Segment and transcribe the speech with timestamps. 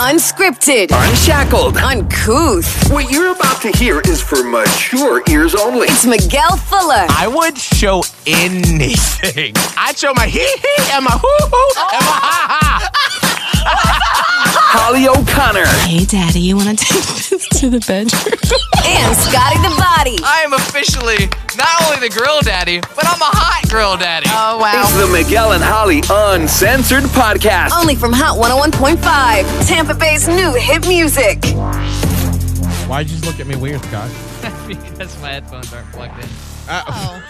[0.00, 0.90] Unscripted.
[0.92, 1.76] Unshackled.
[1.78, 2.88] Uncouth.
[2.92, 5.88] What you're about to hear is for mature ears only.
[5.88, 7.06] It's Miguel Fuller.
[7.10, 9.54] I would show anything.
[9.76, 14.17] I'd show my hee hee and my hoo hoo and my ha ha.
[14.70, 15.64] Holly O'Connor.
[15.88, 18.20] Hey, Daddy, you want to take this to the bedroom?
[18.84, 20.20] And Scotty the Body.
[20.22, 21.24] I am officially
[21.56, 24.26] not only the grill daddy, but I'm a hot grill daddy.
[24.28, 24.82] Oh, wow.
[24.84, 27.72] It's the Miguel and Holly Uncensored Podcast.
[27.72, 29.66] Only from Hot 101.5.
[29.66, 31.42] Tampa Bay's new hit music.
[32.86, 34.10] Why'd you just look at me weird, Scott?
[34.68, 36.28] because my headphones aren't plugged in.
[36.68, 37.27] Uh, oh.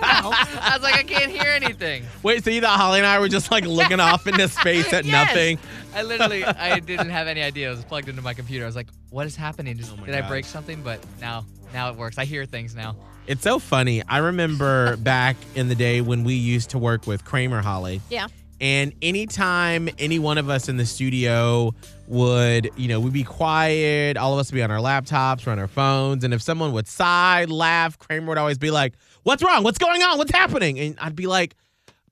[0.02, 2.04] I was like, I can't hear anything.
[2.22, 5.04] Wait, so you thought Holly and I were just like looking off into space at
[5.08, 5.12] Yes.
[5.28, 5.58] nothing?
[5.94, 7.68] I literally, I didn't have any idea.
[7.68, 8.64] It was plugged into my computer.
[8.64, 9.76] I was like, what is happening?
[9.76, 10.28] Just, Oh my did I gosh.
[10.28, 10.82] break something?
[10.82, 12.18] But now, now it works.
[12.18, 12.94] I hear things now.
[13.26, 14.02] It's so funny.
[14.08, 18.00] I remember back in the day when we used to work with Kramer Holly.
[18.10, 18.28] Yeah.
[18.60, 21.74] And anytime any one of us in the studio
[22.08, 25.50] would, you know, we'd be quiet, all of us would be on our laptops or
[25.50, 26.24] on our phones.
[26.24, 29.62] And if someone would sigh, laugh, Kramer would always be like, What's wrong?
[29.64, 30.18] What's going on?
[30.18, 30.78] What's happening?
[30.78, 31.54] And I'd be like,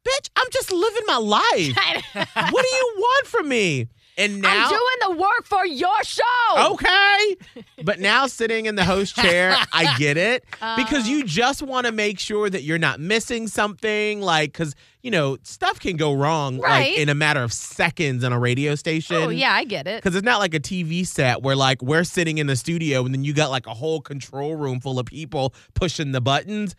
[0.07, 1.77] Bitch, I'm just living my life.
[2.53, 3.89] what do you want from me?
[4.19, 6.73] And now I'm doing the work for your show.
[6.73, 7.37] okay.
[7.85, 10.45] But now sitting in the host chair, I get it
[10.77, 11.11] because uh.
[11.11, 14.23] you just want to make sure that you're not missing something.
[14.23, 16.93] Like, because, you know, stuff can go wrong Right.
[16.93, 19.17] like in a matter of seconds on a radio station.
[19.17, 20.03] Oh, yeah, I get it.
[20.03, 23.13] Because it's not like a TV set where, like, we're sitting in the studio and
[23.13, 26.75] then you got like a whole control room full of people pushing the buttons.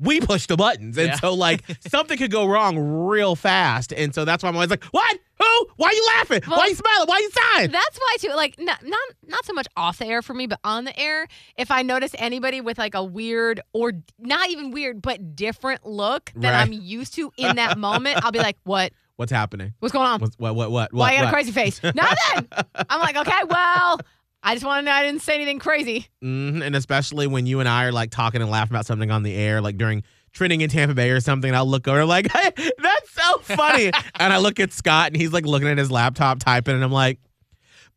[0.00, 0.96] We push the buttons.
[0.96, 1.14] And Yeah.
[1.20, 3.92] so, like, something could go wrong real fast.
[3.92, 5.18] And so that's why I'm always like, what?
[5.38, 5.66] Who?
[5.76, 6.40] Why are you laughing?
[6.48, 7.06] Well, why are you smiling?
[7.06, 7.70] Why are you sighing?
[7.70, 8.28] That's why too.
[8.34, 11.26] Like not not not so much off the air for me, but on the air.
[11.56, 16.30] If I notice anybody with like a weird or not even weird, but different look
[16.36, 16.60] that Right.
[16.60, 18.92] I'm used to in that moment, I'll be like, "What?
[19.16, 19.72] What's happening?
[19.80, 20.20] What's going on?
[20.20, 20.54] What's, what?
[20.54, 20.70] What?
[20.70, 20.92] What?
[20.92, 21.80] Why what, you got a crazy face?
[21.82, 22.48] Nothing."
[22.90, 24.00] I'm like, "Okay, well."
[24.42, 26.06] I just want to know I didn't say anything crazy.
[26.24, 29.22] Mhm, And especially when you and I are like talking and laughing about something on
[29.22, 30.02] the air, like during
[30.32, 33.86] trending in Tampa Bay or something, and I'll look over like, hey, that's so funny.
[34.18, 36.92] and I look at Scott and he's like looking at his laptop typing, and I'm
[36.92, 37.18] like,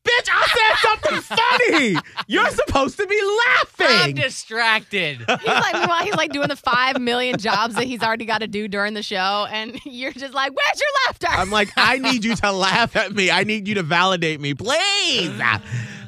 [0.03, 1.95] bitch, I said something funny.
[2.27, 3.87] You're supposed to be laughing.
[3.89, 5.19] I'm distracted.
[5.19, 8.47] He's like, meanwhile, he's like doing the five million jobs that he's already got to
[8.47, 12.25] do during the show, and you're just like, "Where's your laughter?" I'm like, I need
[12.25, 13.31] you to laugh at me.
[13.31, 15.31] I need you to validate me, please.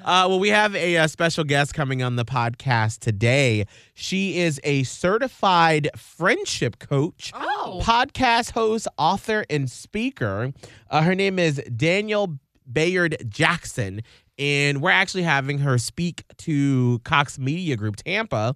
[0.06, 3.66] Uh, well, we have a, uh special guest coming on the podcast today.
[3.96, 7.80] She is a certified friendship coach, Oh.
[7.84, 10.54] podcast host, author, and speaker.
[10.92, 12.38] Uh, her name is Daniel
[12.72, 14.02] Bayard Jackson,
[14.38, 18.56] and we're actually having her speak to Cox Media Group Tampa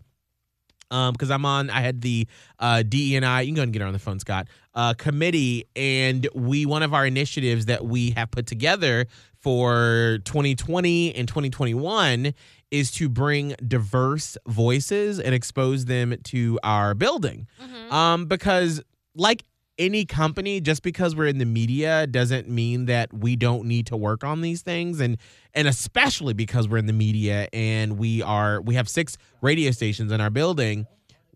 [0.92, 2.28] um because i'm on i had the
[2.58, 4.92] uh d and i you can go and get her on the phone scott uh
[4.96, 9.06] committee and we one of our initiatives that we have put together
[9.42, 12.34] for 2020 and 2021
[12.72, 17.48] is to bring diverse voices and expose them to our building.
[17.92, 18.82] Um because
[19.16, 19.44] like
[19.78, 23.96] any company just because we're in the media doesn't mean that we don't need to
[23.98, 25.00] work on these things.
[25.00, 25.18] And
[25.54, 30.12] and especially because we're in the media and we are we have six radio stations
[30.12, 30.86] in our building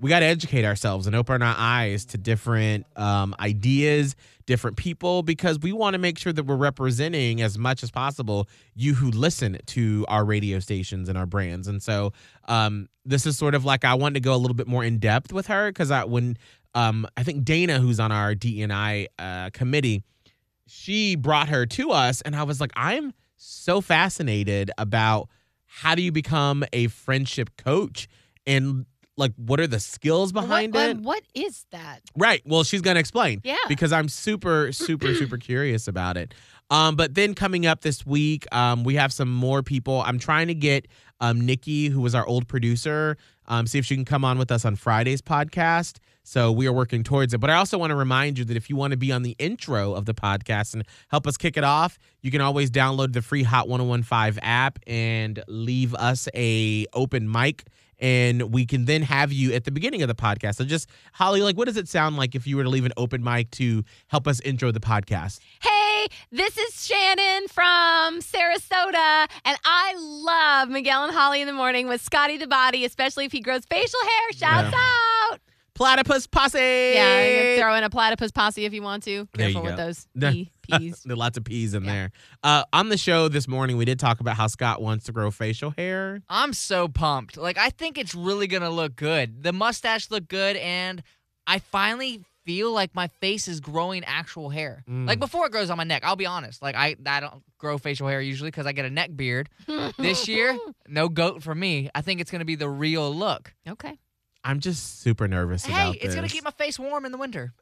[0.04, 4.16] we got to educate ourselves and open our eyes to different um, ideas
[4.46, 8.46] different people because we want to make sure that we're representing as much as possible
[8.76, 11.70] you who listen to our radio stations and our brands.
[11.70, 12.12] And so
[12.50, 15.00] um, this is sort of like i wanted to go a little bit more in
[15.00, 16.38] depth with her because i when
[16.76, 20.04] um, i think dana who's on our d&i uh, committee
[20.68, 25.30] she brought her to us and i was like i'm so fascinated about
[25.66, 28.08] how do you become a friendship coach
[28.46, 28.86] and
[29.18, 30.98] like what are the skills behind what, it?
[30.98, 32.02] um, what is that?
[32.18, 32.42] right.
[32.46, 33.58] Well she's gonna explain Yeah.
[33.68, 36.34] because i'm super super super curious about it.
[36.70, 40.02] Um, but then coming up this week um, we have some more people.
[40.02, 40.88] I'm trying to get
[41.22, 44.52] um, nikki who was our old producer um, see if she can come on with
[44.52, 45.98] us on friday's podcast.
[46.26, 47.40] So we are working towards it.
[47.40, 49.36] But i also want to remind you that if you want to be on the
[49.38, 53.22] intro of the podcast and help us kick it off you can always download the
[53.22, 57.66] free hot 1015 app and leave us a open mic
[58.04, 60.56] and we can then have you at the beginning of the podcast.
[60.56, 62.92] So just Holly, like what does it sound like if you were to leave an
[62.98, 65.40] open mic to help us intro the podcast?
[65.62, 71.88] Hey, this is Shannon from Sarasota, and I love Miguel and Holly in the morning
[71.88, 74.34] with Scotty the Body, especially if he grows facial hair.
[74.34, 75.40] Shouts out!
[75.76, 76.58] Platypus posse.
[76.60, 79.28] Yeah, you can throw in a platypus posse if you want to.
[79.34, 80.32] There you Careful with those No.
[80.32, 81.02] P- peas.
[81.06, 81.92] There are lots of peas in Yeah.
[81.92, 82.12] there.
[82.44, 85.32] Uh, on the show this morning, we did talk about how Scott wants to grow
[85.32, 86.22] facial hair.
[86.30, 87.38] I'm so pumped.
[87.38, 89.42] Like I think it's really gonna look good.
[89.44, 91.02] The mustache looked good, and
[91.48, 94.84] I finally feel like my face is growing actual hair.
[94.90, 95.08] Mm.
[95.08, 96.04] Like before it grows on my neck.
[96.06, 96.62] I'll be honest.
[96.62, 99.50] Like I, I don't grow facial hair usually because I get a neck beard.
[99.98, 101.90] this year, no goat for me.
[101.96, 103.54] I think it's gonna be the real look.
[103.68, 103.98] Okay.
[104.44, 107.54] I'm just super nervous Hey, about it's gonna keep my face warm in the winter.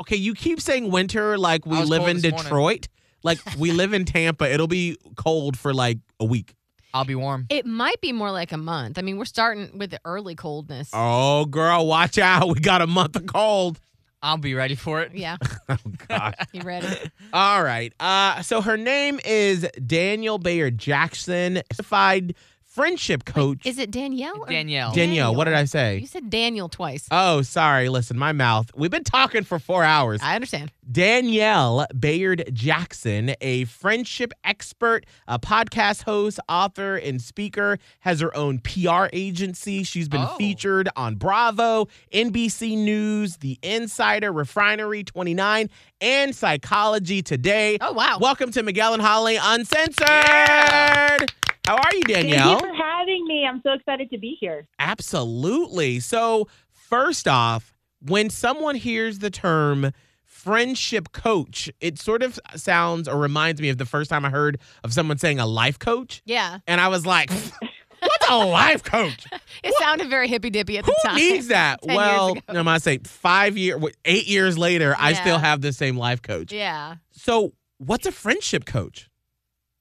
[0.00, 2.44] okay, you keep saying winter like we live in this morning.
[2.44, 2.88] Detroit.
[3.22, 4.50] Like we live in Tampa.
[4.52, 6.54] It'll be cold for like a week.
[6.94, 7.46] I'll be warm.
[7.48, 8.98] It might be more like a month.
[8.98, 10.90] I mean, we're starting with the early coldness.
[10.92, 12.48] Oh, girl, watch out.
[12.48, 13.80] We got a month of cold.
[14.22, 15.12] I'll be ready for it.
[15.14, 15.36] Yeah.
[15.68, 15.76] Oh,
[16.08, 16.34] God.
[16.52, 16.86] You ready?
[17.32, 17.94] All right.
[17.98, 22.34] Uh, so her name is Daniel Bayard Jackson, certified
[22.72, 23.66] friendship coach.
[23.66, 24.38] Is it Danielle?
[24.40, 24.92] or- Danielle.
[24.92, 25.98] Danielle, what did I say?
[25.98, 26.20] You say?
[26.20, 27.06] said Daniel twice.
[27.10, 27.88] Oh, sorry.
[27.90, 28.70] Listen, my mouth.
[28.74, 30.20] We've been talking for four hours.
[30.22, 30.72] I understand.
[30.90, 38.58] Danielle Bayard Jackson, a friendship expert, a podcast host, author, and speaker, has her own
[38.58, 39.82] PR agency.
[39.82, 40.34] She's been Oh.
[40.38, 45.68] featured on Bravo, NBC News, The Insider, Refinery 29,
[46.00, 47.76] and Psychology Today.
[47.80, 48.16] Oh, wow.
[48.18, 51.32] Welcome to Miguel and Holly Uncensored.
[51.66, 52.58] How are you, Danielle?
[52.58, 53.46] Thank you for having me.
[53.48, 54.66] I'm so excited to be here.
[54.78, 56.00] Absolutely.
[56.00, 59.92] So, first off, when someone hears the term
[60.24, 64.58] friendship coach, it sort of sounds or reminds me of the first time I heard
[64.82, 66.20] of someone saying a life coach.
[66.24, 66.58] Yeah.
[66.66, 67.30] And I was like,
[68.00, 69.24] what's a life coach?
[69.62, 71.16] It sounded very hippy dippy at the Who time.
[71.16, 71.80] needs that?
[71.86, 72.40] 10 Well, ago.
[72.48, 76.22] I'm going to say five years, eight years later, I still have the same life
[76.22, 76.52] coach.
[76.52, 76.96] Yeah.
[77.12, 79.08] So, what's a friendship coach?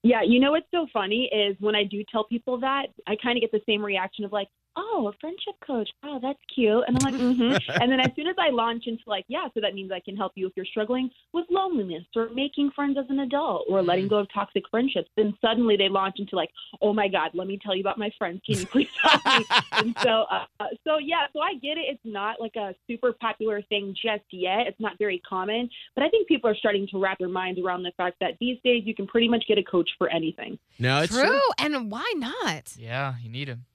[0.04, 3.38] Yeah, you know what's so funny is when I do tell people that, I kind
[3.38, 5.90] of get the same reaction of like, "Oh, a friendship coach.
[6.04, 9.04] Oh, that's cute." And I'm like, "Mm-hmm." and then as soon as I launch into
[9.08, 12.30] like, "Yeah, so that means I can help you if you're struggling with loneliness or
[12.34, 16.16] making friends as an adult or letting go of toxic friendships," then suddenly they launch
[16.20, 16.50] into like,
[16.82, 18.42] "Oh my God, let me tell you about my friends.
[18.46, 21.86] Can you please help me?" and so, uh, uh, so yeah, so I get it.
[21.88, 24.68] It's not like a super popular thing just yet.
[24.68, 27.84] It's not very common, but I think people are starting to wrap their minds around
[27.84, 30.58] the fact that these days you can pretty much get a coach for anything.
[30.80, 31.40] No, it's True.
[31.58, 32.76] And why not?
[32.78, 33.66] Yeah, you need him.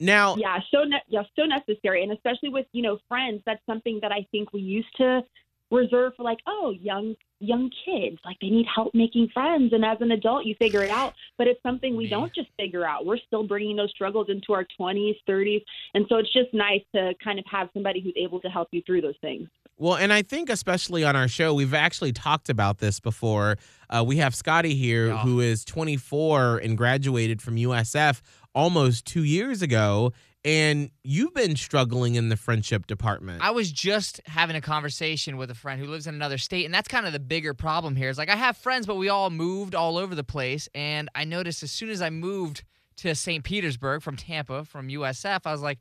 [0.00, 3.42] Now, Yeah, so ne- yeah, so necessary, and especially with you know friends.
[3.46, 5.22] That's something that I think we used to
[5.70, 9.96] reserve for like, oh, young young kids, like they need help making friends, and as
[10.00, 11.14] an adult, you figure it out.
[11.38, 12.10] But it's something we Me.
[12.10, 13.06] don't just figure out.
[13.06, 15.62] We're still bringing those struggles into our twenties, thirties,
[15.94, 18.82] and so it's just nice to kind of have somebody who's able to help you
[18.86, 19.48] through those things.
[19.78, 23.56] Well, and I think especially on our show, we've actually talked about this before.
[23.88, 25.18] Uh, we have Scotty here, Yeah.
[25.22, 28.20] who is 24 and graduated from USF
[28.54, 30.12] almost two years ago,
[30.44, 33.42] and you've been struggling in the friendship department.
[33.42, 36.72] I was just having a conversation with a friend who lives in another state, and
[36.72, 38.08] that's kind of the bigger problem here.
[38.08, 41.24] Is like I have friends, but we all moved all over the place, and I
[41.24, 42.64] noticed as soon as I moved
[42.96, 43.44] to St.
[43.44, 45.78] Petersburg from Tampa from USF, I was like,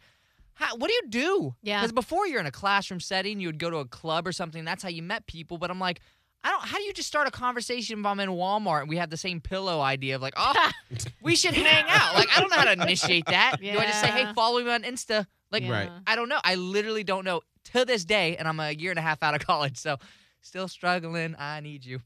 [0.53, 1.79] how, "What do you do?" Yeah.
[1.79, 4.65] Because before you're in a classroom setting, you would go to a club or something.
[4.65, 5.57] That's how you met people.
[5.57, 6.01] But I'm like.
[6.43, 6.63] I don't.
[6.63, 9.17] How do you just start a conversation if I'm in Walmart and we have the
[9.17, 10.71] same pillow idea of like, oh,
[11.21, 12.15] we should hang out?
[12.15, 13.57] Like, I don't know how to initiate that.
[13.61, 15.27] Do I just say, hey, follow me on Insta?
[15.51, 15.71] Like, Yeah.
[15.71, 15.91] Right.
[16.07, 16.39] I don't know.
[16.43, 17.41] I literally don't know
[17.73, 19.97] to this day, and I'm a year and a half out of college, so
[20.41, 21.35] still struggling.
[21.37, 21.99] I need you.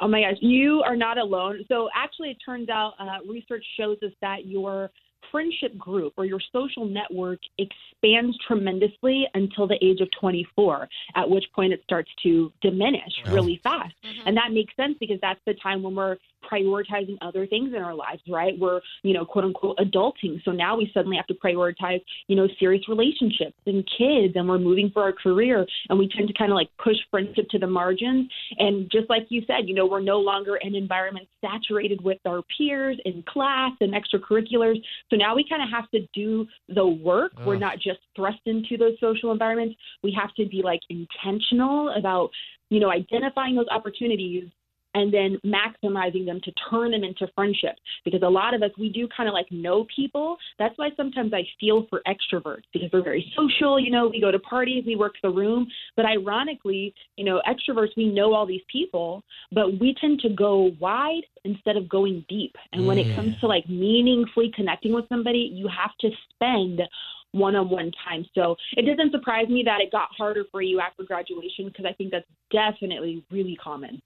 [0.00, 1.64] Oh my gosh, you are not alone.
[1.66, 4.90] So actually, it turns out uh, research shows us that your
[5.30, 11.44] friendship group or your social network expands tremendously until the age of 24, at which
[11.54, 13.94] point it starts to diminish really fast.
[14.04, 14.22] Mhm.
[14.26, 16.16] And that makes sense because that's the time when we're
[16.50, 18.54] prioritizing other things in our lives, right?
[18.58, 20.42] We're, you know, quote unquote adulting.
[20.44, 24.58] So now we suddenly have to prioritize, you know, serious relationships and kids and we're
[24.58, 27.66] moving for our career and we tend to kind of like push friendship to the
[27.66, 28.28] margins.
[28.58, 32.42] And just like you said, you know, we're no longer in environments saturated with our
[32.56, 34.76] peers in class and extracurriculars.
[35.10, 37.32] So now we kind of have to do the work.
[37.44, 39.76] We're not just thrust into those social environments.
[40.02, 42.30] We have to be like intentional about,
[42.70, 44.44] you know, identifying those opportunities
[44.98, 47.76] and then maximizing them to turn them into friendship.
[48.04, 50.36] Because a lot of us, we do kind of like know people.
[50.58, 53.78] That's why sometimes I feel for extroverts because they're very social.
[53.78, 55.68] You know, we go to parties, we work the room.
[55.96, 60.72] But ironically, you know, extroverts, we know all these people, but we tend to go
[60.80, 62.56] wide instead of going deep.
[62.72, 63.14] And when it mm.
[63.14, 66.80] comes to like meaningfully connecting with somebody, you have to spend
[67.32, 68.24] one on one time.
[68.34, 71.92] So it doesn't surprise me that it got harder for you after graduation because I
[71.92, 74.00] think that's definitely really common.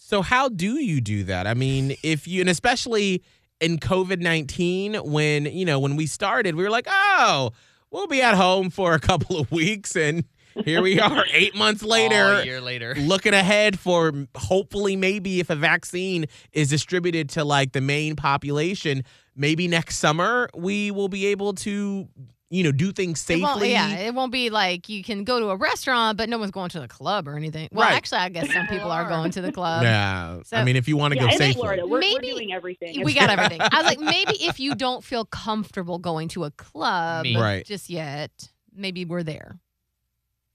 [0.00, 1.46] So how do you do that?
[1.46, 3.22] I mean, if you and especially
[3.60, 7.50] in COVID nineteen, when you know when we started, we were like, oh,
[7.90, 10.24] we'll be at home for a couple of weeks, and
[10.64, 12.94] here we are, eight months All later, year later.
[12.96, 19.02] looking ahead for hopefully maybe if a vaccine is distributed to like the main population,
[19.36, 22.08] maybe next summer we will be able to
[22.50, 23.72] you know, do things It won't, safely.
[23.72, 26.70] yeah, it won't be like you can go to a restaurant, but no one's going
[26.70, 27.68] to the club or anything.
[27.72, 27.94] Well, Right.
[27.96, 29.82] actually, I guess some people are going to the club.
[29.82, 30.40] Yeah.
[30.44, 31.60] So- I mean, if you want to yeah, go and safely.
[31.60, 33.04] Florida, we're, we're Maybe- doing everything.
[33.04, 33.60] We got everything.
[33.60, 37.36] I was like, maybe if you don't feel comfortable going to a club Me.
[37.36, 37.66] Right.
[37.66, 38.30] just yet,
[38.74, 39.58] maybe we're there.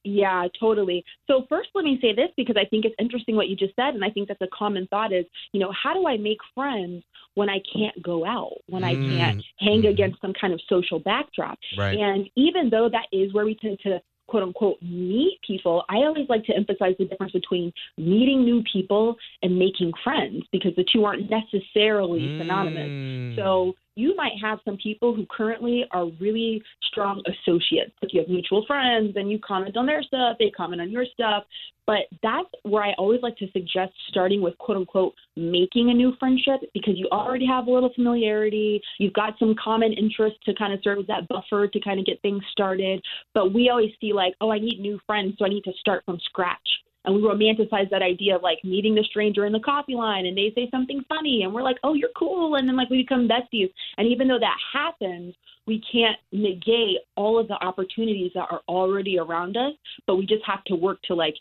[0.03, 1.03] Yeah, totally.
[1.27, 3.95] So first, let me say this because I think it's interesting what you just said,
[3.95, 7.03] and I think that's a common thought is, you know, how do I make friends
[7.35, 9.89] when I can't go out, when I can't hang Mhm.
[9.89, 11.57] against some kind of social backdrop?
[11.77, 11.97] Right.
[11.97, 16.27] And even though that is where we tend to quote unquote meet people, I always
[16.29, 21.05] like to emphasize the difference between meeting new people and making friends because the two
[21.05, 22.89] aren't necessarily synonymous.
[22.89, 23.35] Mm.
[23.35, 27.91] So you might have some people who currently are really strong associates.
[28.01, 31.05] If you have mutual friends and you comment on their stuff, they comment on your
[31.05, 31.43] stuff.
[31.85, 36.13] But that's where I always like to suggest starting with quote unquote making a new
[36.17, 38.81] friendship because you already have a little familiarity.
[38.99, 42.05] You've got some common interests to kind of serve as that buffer to kind of
[42.05, 43.03] get things started.
[43.33, 46.03] But we always see like, oh, I need new friends, so I need to start
[46.05, 46.59] from scratch
[47.05, 50.37] and we romanticize that idea of like meeting the stranger in the coffee line and
[50.37, 52.55] they say something funny and we're like oh you're cool.
[52.55, 53.71] And then like we become besties.
[53.97, 59.17] And even though that happens we can't negate all of the opportunities that are already
[59.17, 59.73] around us
[60.07, 61.35] but we just have to work to like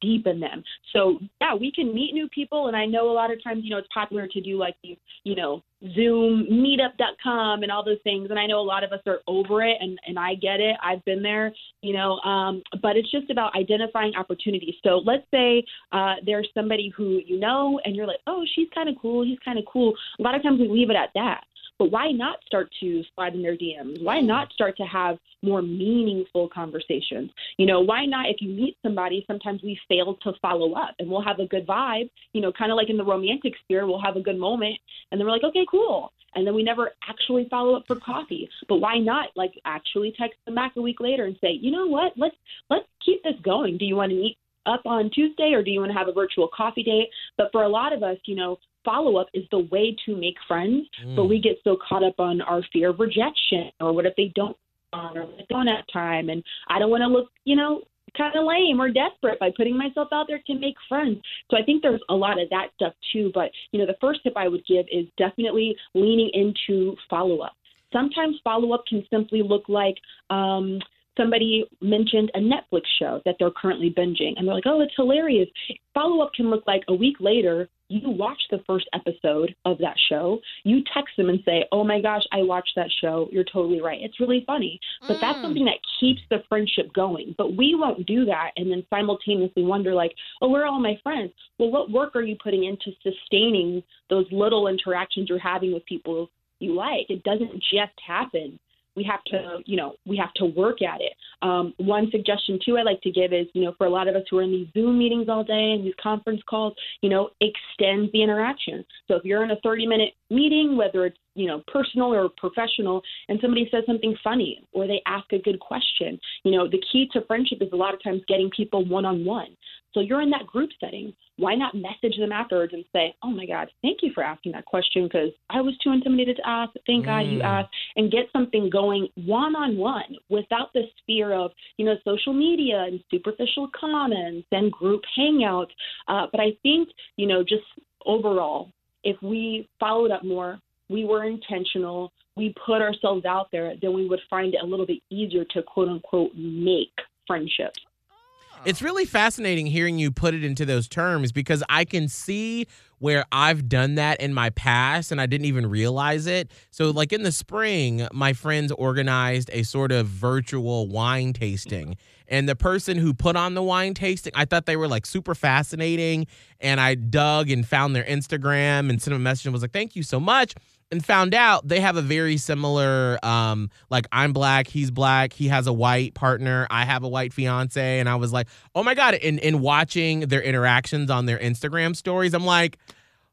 [0.00, 0.62] deepen them.
[0.92, 3.70] So yeah we can meet new people and i know a lot of times you
[3.70, 5.62] know it's popular to do like these you know
[5.94, 9.62] zoom meetup.com and all those things and i know a lot of us are over
[9.62, 10.76] it and and i get it.
[10.82, 11.52] I've been there
[11.82, 14.74] you know um, but it's just about identifying opportunities.
[14.84, 18.88] So let's say uh, there's somebody who you know and you're like oh she's kind
[18.88, 19.94] of cool he's kind of cool.
[20.18, 21.42] A lot of times we leave it at that
[21.78, 24.02] but why not start to slide in their DMs?
[24.02, 27.30] Why not start to have more meaningful conversations?
[27.58, 31.10] You know, why not if you meet somebody, sometimes we fail to follow up and
[31.10, 34.00] we'll have a good vibe, you know, kind of like in the romantic sphere, we'll
[34.00, 34.76] have a good moment
[35.10, 36.12] and then we're like, okay, cool.
[36.34, 38.48] And then we never actually follow up for coffee.
[38.68, 41.86] But why not like actually text them back a week later and say, you know
[41.86, 42.36] what, let's
[42.68, 43.78] let's keep this going.
[43.78, 46.12] Do you want to meet up on Tuesday or do you want to have a
[46.12, 47.08] virtual coffee date?
[47.36, 50.36] But for a lot of us, you know, follow up is the way to make
[50.46, 51.28] friends, but Mm.
[51.28, 54.56] we get so caught up on our fear of rejection or what if they don't
[54.92, 57.82] or they don't have time and I don't want to look, you know,
[58.16, 61.20] kind of lame or desperate by putting myself out there to make friends.
[61.50, 63.30] So I think there's a lot of that stuff too.
[63.34, 67.54] But, you know, the first tip I would give is definitely leaning into follow up.
[67.92, 69.96] Sometimes follow up can simply look like,
[70.30, 70.80] um,
[71.16, 75.48] somebody mentioned a Netflix show that they're currently binging, and they're like, "Oh, it's hilarious."
[75.94, 79.96] Follow up can look like a week later, you watch the first episode of that
[80.08, 83.28] show, you text them and say, "Oh my gosh, I watched that show.
[83.30, 84.00] You're totally right.
[84.02, 85.42] It's really funny." But that's Mm.
[85.42, 87.34] something that keeps the friendship going.
[87.38, 90.96] But we won't do that and then simultaneously wonder like, "Oh, where are all my
[90.96, 95.84] friends?" Well, what work are you putting into sustaining those little interactions you're having with
[95.86, 97.08] people you like?
[97.08, 98.58] It doesn't just happen
[98.96, 101.12] we have to, you know, we have to work at it.
[101.42, 104.16] Um, one suggestion too I like to give is, you know, for a lot of
[104.16, 107.30] us who are in these Zoom meetings all day and these conference calls, you know,
[107.40, 108.84] extend the interaction.
[109.08, 113.02] So if you're in a 30 minute meeting, whether it's you know personal or professional,
[113.28, 117.08] and somebody says something funny or they ask a good question, you know, the key
[117.12, 119.56] to friendship is a lot of times getting people one on one.
[119.92, 121.14] So you're in that group setting.
[121.38, 124.66] Why not message them afterwards and say, "Oh my God, thank you for asking that
[124.66, 126.72] question because I was too intimidated to ask.
[126.86, 127.44] Thank God you Mm.
[127.44, 132.34] asked." And get something going one on one without the sphere of you know social
[132.34, 135.72] media and superficial comments and group hangouts.
[136.08, 137.64] Uh, but I think you know just
[138.04, 138.70] overall,
[139.02, 144.08] if we followed up more, we were intentional, we put ourselves out there, then we
[144.08, 146.92] would find it a little bit easier to quote unquote make
[147.26, 147.80] friendships.
[148.10, 148.60] Ah.
[148.64, 152.66] It's really fascinating hearing you put it into those terms because I can see
[152.98, 156.50] where I've done that in my past and I didn't even realize it.
[156.70, 161.96] So, like in the spring, my friends organized a sort of virtual wine tasting.
[162.28, 165.34] And the person who put on the wine tasting, I thought they were like super
[165.34, 166.26] fascinating.
[166.60, 169.72] And I dug and found their Instagram and sent them a message and was like,
[169.72, 170.54] thank you so much
[170.92, 175.48] and found out they have a very similar um like I'm black, he's black, he
[175.48, 178.94] has a white partner, I have a white fiance and I was like, "Oh my
[178.94, 182.78] god, in in watching their interactions on their Instagram stories, I'm like,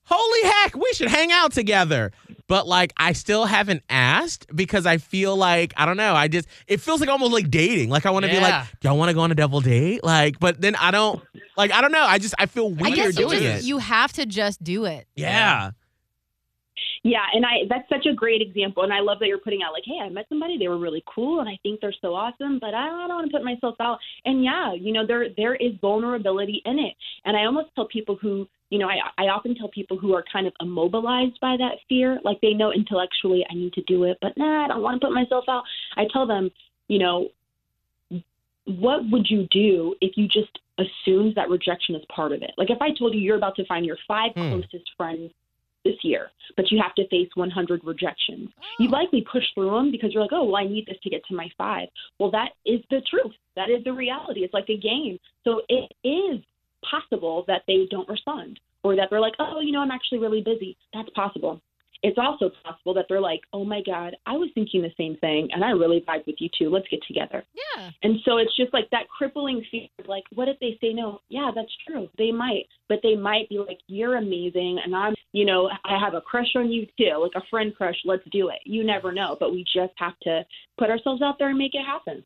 [0.05, 2.11] "Holy heck, we should hang out together."
[2.47, 6.47] But like I still haven't asked because I feel like I don't know, I just
[6.67, 7.89] it feels like almost like dating.
[7.89, 10.03] Like I want to be like, "Do y'all want to go on a double date?"
[10.03, 11.21] Like, but then I don't
[11.55, 13.67] like I don't know, I just I feel I weird guess you doing just it.
[13.67, 15.07] you have to just do it.
[15.15, 15.29] yeah.
[15.29, 15.71] Yeah,
[17.03, 19.83] and I that's such a great example, and I love that you're putting out like,
[19.85, 22.73] hey, I met somebody, they were really cool, and I think they're so awesome, but
[22.73, 23.99] I don't want to put myself out.
[24.25, 26.95] And yeah, you know, there there is vulnerability in it,
[27.25, 30.23] and I almost tell people who, you know, I I often tell people who are
[30.31, 34.17] kind of immobilized by that fear, like they know intellectually I need to do it,
[34.21, 35.63] but nah, I don't want to put myself out.
[35.97, 36.51] I tell them,
[36.87, 37.27] you know,
[38.65, 42.51] what would you do if you just assumed that rejection is part of it?
[42.57, 44.49] Like if I told you you're about to find your five Hmm.
[44.49, 45.31] closest friends
[45.83, 48.49] this year, but you have to face 100 rejections.
[48.79, 48.91] You oh.
[48.91, 51.35] likely push through them because you're like, oh, well, I need this to get to
[51.35, 51.89] my five.
[52.19, 53.33] Well, that is the truth.
[53.55, 54.41] That is the reality.
[54.41, 55.19] It's like a game.
[55.43, 56.41] So it is
[56.89, 60.41] possible that they don't respond or that they're like, oh, you know, I'm actually really
[60.41, 60.77] busy.
[60.93, 61.61] That's possible.
[62.03, 65.47] It's also possible that they're like, oh my God, I was thinking the same thing
[65.53, 66.69] and I really vibe with you too.
[66.69, 67.43] Let's get together.
[67.53, 67.91] Yeah.
[68.03, 71.21] And so it's just like that crippling fear of like, what if they say no?
[71.29, 72.09] Yeah, that's true.
[72.17, 74.79] They might, but they might be like, you're amazing.
[74.83, 77.95] And I'm, you know, I have a crush on you too, like a friend crush.
[78.03, 78.59] Let's do it.
[78.65, 80.43] You never know, but we just have to
[80.77, 82.25] put ourselves out there and make it happen.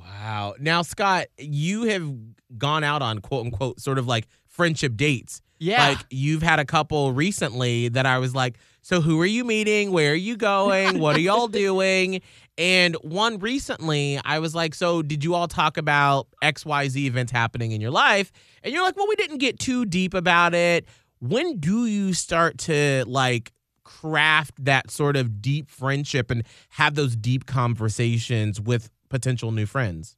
[0.00, 0.54] Wow.
[0.58, 2.12] Now, Scott, you have
[2.58, 5.40] gone out on quote unquote sort of like friendship dates.
[5.60, 5.88] Yeah.
[5.88, 9.92] Like you've had a couple recently that I was like, so who are you meeting?
[9.92, 10.98] Where are you going?
[10.98, 12.20] What are y'all doing?
[12.58, 17.72] And one recently, I was like, so did you all talk about XYZ events happening
[17.72, 18.30] in your life?
[18.62, 20.86] And you're like, well, we didn't get too deep about it.
[21.20, 23.52] When do you start to like
[23.84, 30.14] craft that sort of deep friendship and have those deep conversations with potential new friends?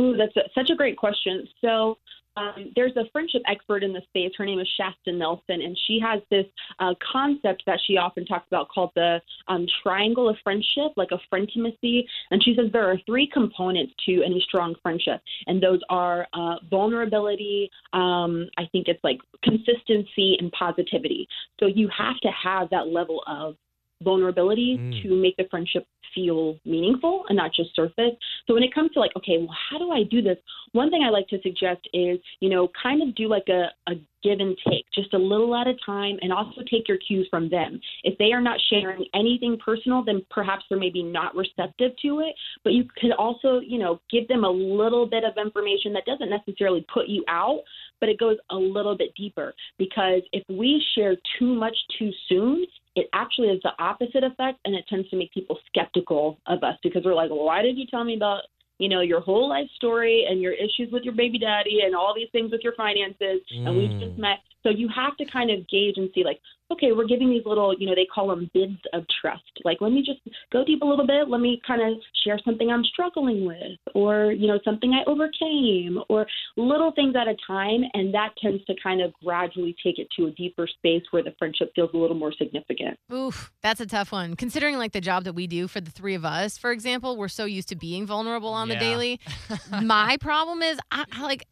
[0.00, 1.46] Ooh, that's a, such a great question.
[1.60, 1.98] So,
[2.38, 4.32] um, there's a friendship expert in the space.
[4.38, 6.46] Her name is Shasta Nelson, and she has this
[6.78, 11.18] uh, concept that she often talks about called the um, triangle of friendship, like a
[11.28, 12.06] frientimacy.
[12.30, 16.56] And she says there are three components to any strong friendship, and those are uh,
[16.70, 17.70] vulnerability.
[17.92, 21.26] Um, I think it's like consistency and positivity.
[21.60, 23.56] So you have to have that level of
[24.02, 25.02] vulnerability Mm.
[25.02, 28.14] to make the friendship feel meaningful and not just surface.
[28.46, 30.38] So when it comes to like, okay, well, how do I do this?
[30.72, 33.94] One thing I like to suggest is, you know, kind of do like a, a
[34.22, 37.48] give and take, just a little at a time, and also take your cues from
[37.48, 37.80] them.
[38.04, 42.34] If they are not sharing anything personal, then perhaps they're maybe not receptive to it.
[42.64, 46.30] But you could also, you know, give them a little bit of information that doesn't
[46.30, 47.60] necessarily put you out,
[48.00, 49.54] but it goes a little bit deeper.
[49.78, 54.74] Because if we share too much too soon, it actually is the opposite effect, and
[54.74, 58.04] it tends to make people skeptical of us because we're like, why did you tell
[58.04, 58.42] me about
[58.78, 62.14] you know your whole life story and your issues with your baby daddy and all
[62.14, 64.00] these things with your finances, and we Mm.
[64.00, 64.38] just met.
[64.62, 67.74] So you have to kind of gauge and see like, okay, we're giving these little,
[67.78, 69.42] you know, they call them bids of trust.
[69.64, 70.20] Like, let me just
[70.52, 71.28] go deep a little bit.
[71.28, 75.98] Let me kind of share something I'm struggling with, or you know, something I overcame,
[76.08, 76.26] or
[76.56, 80.26] little things at a time, and that tends to kind of gradually take it to
[80.26, 82.98] a deeper space where the friendship feels a little more significant.
[83.12, 84.34] Oof, that's a tough one.
[84.34, 87.28] Considering like the job that we do for the three of us, for example, we're
[87.28, 89.20] so used to being vulnerable on the daily.
[89.82, 91.46] My problem is I, I like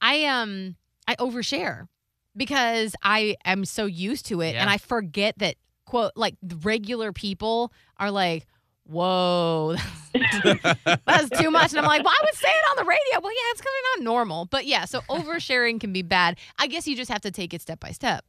[0.00, 0.76] I um
[1.08, 1.86] I overshare
[2.36, 7.72] because I am so used to it and I forget that quote like regular people
[7.98, 8.46] are like
[8.88, 9.74] Whoa,
[10.14, 11.72] that's too much.
[11.72, 13.20] And I'm like, well, I would say it on the radio.
[13.20, 14.44] Well, yeah, it's kind of not normal.
[14.44, 16.38] But yeah, so oversharing can be bad.
[16.56, 18.24] I guess you just have to take it step by step.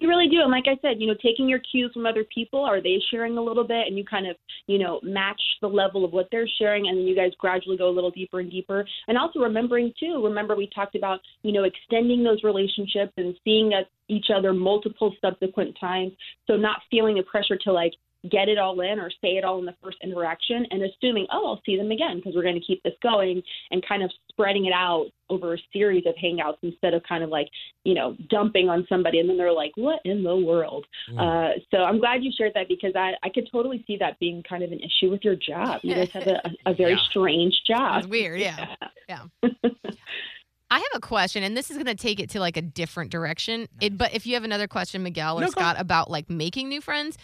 [0.00, 0.40] You really do.
[0.40, 3.36] And like I said, you know, taking your cues from other people, are they sharing
[3.36, 3.86] a little bit?
[3.86, 4.34] And you kind of,
[4.66, 6.88] you know, match the level of what they're sharing.
[6.88, 8.86] And then you guys gradually go a little deeper and deeper.
[9.08, 13.72] And also remembering, too, remember we talked about, you know, extending those relationships and seeing
[14.08, 16.12] each other multiple subsequent times.
[16.46, 17.92] So not feeling the pressure to like,
[18.30, 21.46] get it all in or say it all in the first interaction and assuming, oh,
[21.46, 24.66] I'll see them again because we're going to keep this going and kind of spreading
[24.66, 27.48] it out over a series of hangouts instead of kind of like,
[27.84, 30.84] you know, dumping on somebody and then they're like, what in the world?
[31.18, 34.42] Uh, so I'm glad you shared that because I, I could totally see that being
[34.42, 35.80] kind of an issue with your job.
[35.82, 36.98] You guys have a, a, a very Yeah.
[37.08, 38.00] strange job.
[38.00, 38.74] It's weird, yeah.
[39.08, 39.22] Yeah.
[40.72, 43.10] I have a question, and this is going to take it to like a different
[43.10, 43.66] direction.
[43.80, 46.80] It, but if you have another question, Miguel or No, Scott, about like making new
[46.80, 47.18] friends,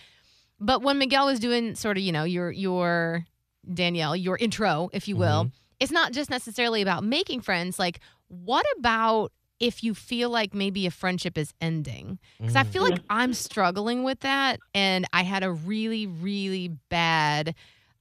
[0.61, 3.27] but when Miguel was doing sort of, you know, your your
[3.73, 7.79] Danielle, your intro, if you will, it's not just necessarily about making friends.
[7.79, 12.19] Like, what about if you feel like maybe a friendship is ending?
[12.38, 17.55] Because I feel like I'm struggling with that, and I had a really, really bad.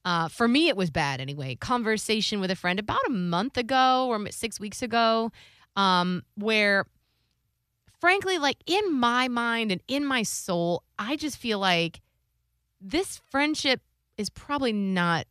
[0.03, 1.55] Uh, for me, it was bad anyway.
[1.55, 5.31] Conversation with a friend about a month ago or six weeks ago,
[5.75, 6.85] um, where
[7.99, 12.01] frankly, like in my mind and in my soul, I just feel like
[12.81, 13.81] this friendship
[14.17, 15.25] is probably not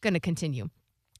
[0.00, 0.68] going to continue.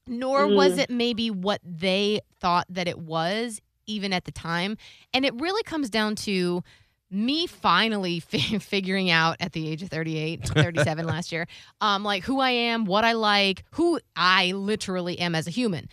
[0.07, 0.79] Nor was Mm.
[0.79, 4.77] it maybe what they thought that it was, even at the time.
[5.13, 6.61] And it really comes down to
[7.09, 11.45] me finally fi- figuring out at the age of 38 37 last year
[11.79, 15.87] um like who i am what i like who i literally am as a human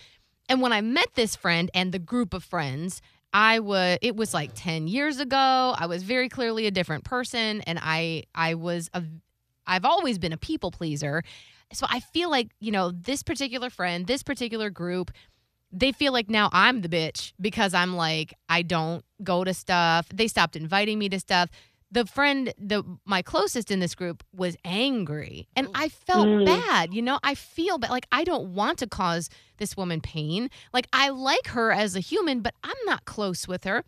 [0.48, 3.03] and when i met this friend and the group of friends
[3.35, 7.61] i was it was like 10 years ago i was very clearly a different person
[7.62, 9.03] and i i was a
[9.70, 11.22] i've always been a people pleaser
[11.72, 15.11] so i feel like you know this particular friend this particular group
[15.72, 20.09] they feel like now I'm the bitch because I'm like I don't go to stuff.
[20.12, 21.48] They stopped inviting me to stuff.
[21.92, 26.44] The friend, the my closest in this group was angry, and I felt Mm.
[26.44, 26.92] bad.
[26.92, 27.92] You know, I feel bad.
[27.92, 30.50] Like I don't want to cause this woman pain.
[30.72, 33.85] Like I like her as a human, but I'm not close with her.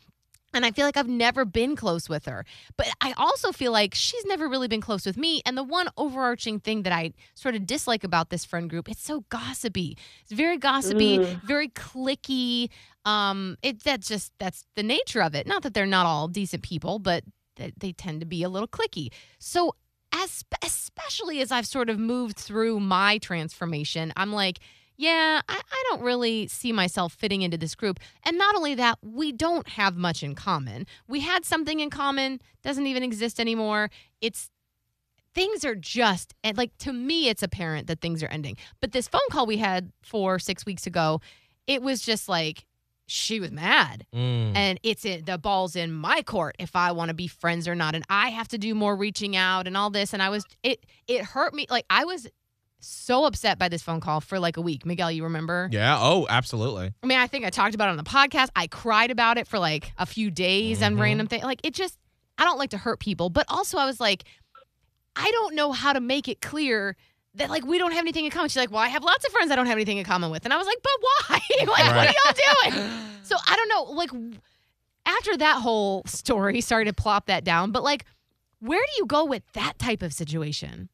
[0.55, 2.45] And I feel like I've never been close with her.
[2.77, 5.41] But I also feel like she's never really been close with me.
[5.47, 9.03] And the one overarching thing that I sort of dislike about this friend group, it's
[9.03, 9.97] so gossipy.
[10.23, 11.43] It's very gossipy, Mm.
[11.43, 12.69] very clicky.
[13.05, 15.47] Um, it that's just that's the nature of it.
[15.47, 17.25] Not that they're not all decent people, but
[17.57, 19.09] they, they tend to be a little clicky.
[19.39, 19.75] So
[20.15, 24.61] as especially as I've sort of moved through my transformation, I'm like,
[24.97, 27.99] yeah, I, I don't really see myself fitting into this group.
[28.25, 30.87] And not only that, we don't have much in common.
[31.09, 33.91] We had something in common, doesn't even exist anymore.
[34.21, 34.51] It's
[35.35, 38.57] things are just and like to me it's apparent that things are ending.
[38.81, 41.21] But this phone call we had four, six weeks ago,
[41.67, 42.65] it was just like
[43.07, 44.53] she was mad Mm.
[44.55, 47.75] and it's in the ball's in my court if I want to be friends or
[47.75, 50.45] not and I have to do more reaching out and all this and I was
[50.63, 52.29] it it hurt me like I was
[52.83, 54.85] so upset by this phone call for like a week.
[54.85, 55.69] Miguel, you remember?
[55.73, 55.97] Yeah.
[56.01, 56.93] Oh, absolutely.
[57.03, 58.49] I mean, I think I talked about it on the podcast.
[58.57, 61.01] I cried about it for like a few days on Mhm.
[61.01, 61.45] random things.
[61.45, 61.99] Like it just
[62.39, 64.25] I don't like to hurt people, but also I was like
[65.15, 66.97] I don't know how to make it clear
[67.35, 68.49] that like we don't have anything in common.
[68.49, 70.45] She's like, "Well, I have lots of friends I don't have anything in common with."
[70.45, 71.41] And I was like, "But why?
[71.59, 72.91] like what are y'all doing?"
[73.23, 73.93] So I don't know.
[73.93, 74.11] Like
[75.07, 78.05] after that whole story, sorry to plop that down, but like,
[78.61, 80.89] where do you go with that type of situation?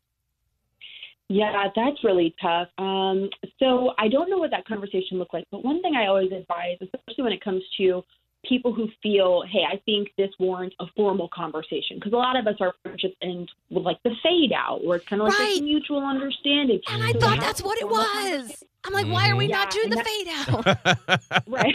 [1.29, 2.69] Yeah, that's really tough.
[2.79, 6.33] Um, so I don't know what that conversation looked like, but one thing I always
[6.33, 8.03] advise, especially when it comes to
[8.47, 12.47] people who feel, hey, I think this warrants a formal conversation, because a lot of
[12.47, 15.55] us our friendships end with like the fade out, where it's kind of like Right.
[15.55, 16.81] this mutual understanding.
[16.89, 18.63] And I thought that's what it was.
[18.85, 19.51] I'm like, why are we Mhm.
[19.51, 20.67] not doing the and fade out?
[21.49, 21.75] right?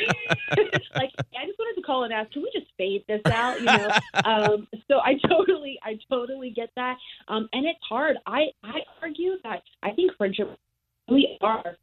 [0.96, 3.60] like I just wanted to call and ask, can we just fade this out?
[3.60, 3.92] You know.
[4.24, 6.98] um, so I totally, I totally get that,
[7.28, 8.18] um, and it's hard.
[8.26, 10.58] I I argue that I think friendship
[11.10, 11.76] really are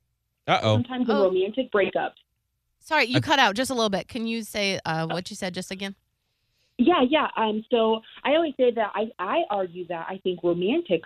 [0.49, 0.75] Uh oh.
[0.77, 1.25] sometimes in Oh.
[1.25, 2.15] romantic breakups.
[2.81, 4.09] Sorry, you cut out just a little bit.
[4.09, 5.95] Can you say uh, what you said just again?
[6.79, 7.29] Yeah, yeah.
[7.37, 11.03] Um, so I always say that I I argue that I think romantic,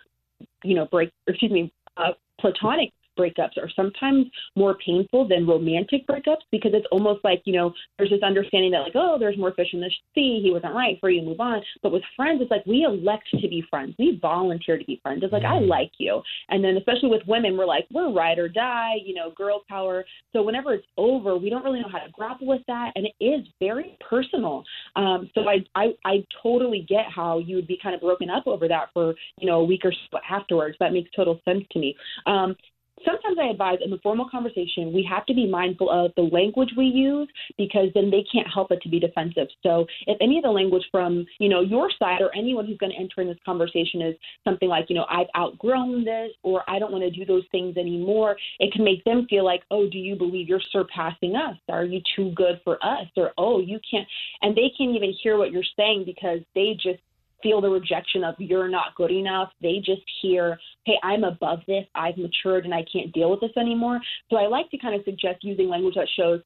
[0.62, 6.42] you know, break excuse me, uh, platonic breakups are sometimes more painful than romantic breakups
[6.50, 9.68] because it's almost like you know there's this understanding that like oh there's more fish
[9.72, 11.62] in the sea he wasn't right for you move on.
[11.82, 13.94] But with friends it's like we elect to be friends.
[13.98, 15.22] We volunteer to be friends.
[15.22, 15.68] It's like I Mm.
[15.68, 16.20] like you.
[16.48, 20.04] And then especially with women we're like we're ride or die you know girl power.
[20.32, 22.92] So whenever it's over we don't really know how to grapple with that.
[22.96, 24.64] And it is very personal.
[24.96, 28.46] Um, so I, I I totally get how you would be kind of broken up
[28.46, 30.76] over that for you know a week or so afterwards.
[30.80, 31.96] That makes total sense to me.
[32.26, 32.56] Um,
[33.04, 36.70] sometimes I advise in the formal conversation we have to be mindful of the language
[36.76, 39.48] we use because then they can't help but to be defensive.
[39.62, 42.92] So if any of the language from you know your side or anyone who's going
[42.92, 44.14] to enter in this conversation is
[44.44, 47.76] something like you know I've outgrown this or I don't want to do those things
[47.76, 51.56] anymore, it can make them feel like oh do you believe you're surpassing us?
[51.68, 53.06] Are you too good for us?
[53.16, 54.06] Or oh you can't
[54.42, 57.00] and they can't even hear what you're saying because they just
[57.44, 59.50] feel the rejection of you're not good enough.
[59.62, 61.84] They just hear, hey, I'm above this.
[61.94, 64.00] I've matured and I can't deal with this anymore.
[64.30, 66.40] So I like to kind of suggest using language that shows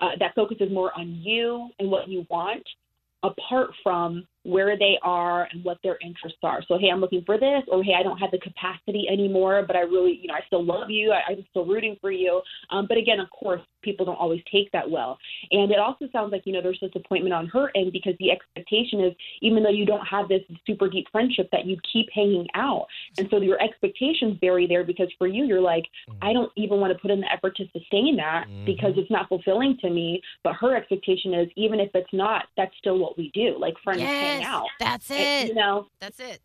[0.00, 2.66] uh, that focuses more on you and what you want
[3.22, 6.62] apart from where they are and what their interests are.
[6.68, 9.74] So, hey, I'm looking for this, or hey, I don't have the capacity anymore, but
[9.74, 11.12] I really, you know, I still love you.
[11.12, 12.40] I, I'm still rooting for you.
[12.70, 15.18] Um, but again, of course, people don't always take that well.
[15.50, 19.00] And it also sounds like, you know, there's disappointment on her end because the expectation
[19.00, 22.86] is, even though you don't have this super deep friendship, that you keep hanging out.
[23.18, 25.84] And so your expectations vary there because for you, you're like,
[26.22, 28.64] I don't even want to put in the effort to sustain that Mhm.
[28.66, 30.20] because it's not fulfilling to me.
[30.42, 33.56] But her expectation is, even if it's not, that's still what we do.
[33.58, 34.02] Like friends
[34.42, 34.66] out.
[34.80, 35.48] that's And, it.
[35.48, 36.40] you know, That's it.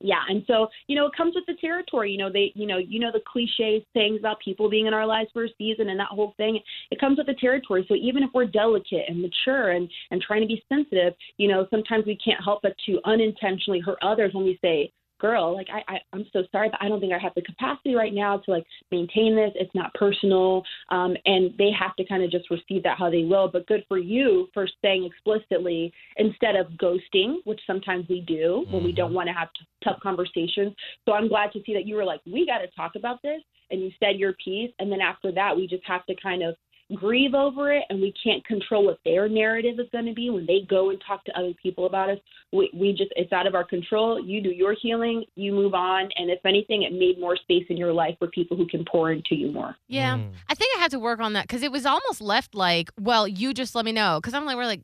[0.00, 2.10] yeah, and so you know it comes with the territory.
[2.10, 5.06] You know they, you know, you know the cliche things about people being in our
[5.06, 6.58] lives for a season and that whole thing.
[6.90, 7.84] It comes with the territory.
[7.88, 11.66] So even if we're delicate and mature and and trying to be sensitive, you know,
[11.70, 15.94] sometimes we can't help but to unintentionally hurt others when we say, girl, like I,
[15.94, 18.50] I I'm so sorry, but I don't think I have the capacity right now to
[18.50, 19.52] like maintain this.
[19.54, 23.22] It's not personal, um, and they have to kind of just receive that how they
[23.22, 23.48] will.
[23.48, 28.84] But good for you for saying explicitly instead of ghosting, which sometimes we do when
[28.84, 30.74] we don't want to have t- tough conversations.
[31.06, 33.40] So I'm glad to see that you were like, we got to talk about this,
[33.70, 36.56] and you said your piece, and then after that, we just have to kind of
[36.94, 40.46] grieve over it and we can't control what their narrative is going to be when
[40.46, 42.18] they go and talk to other people about us
[42.52, 46.08] we, we just it's out of our control you do your healing you move on
[46.16, 49.12] and if anything it made more space in your life for people who can pour
[49.12, 50.32] into you more Yeah, Mm.
[50.48, 53.26] I think I had to work on that because it was almost left like, well,
[53.26, 54.18] you just let me know.
[54.20, 54.82] Because I'm like, we're like,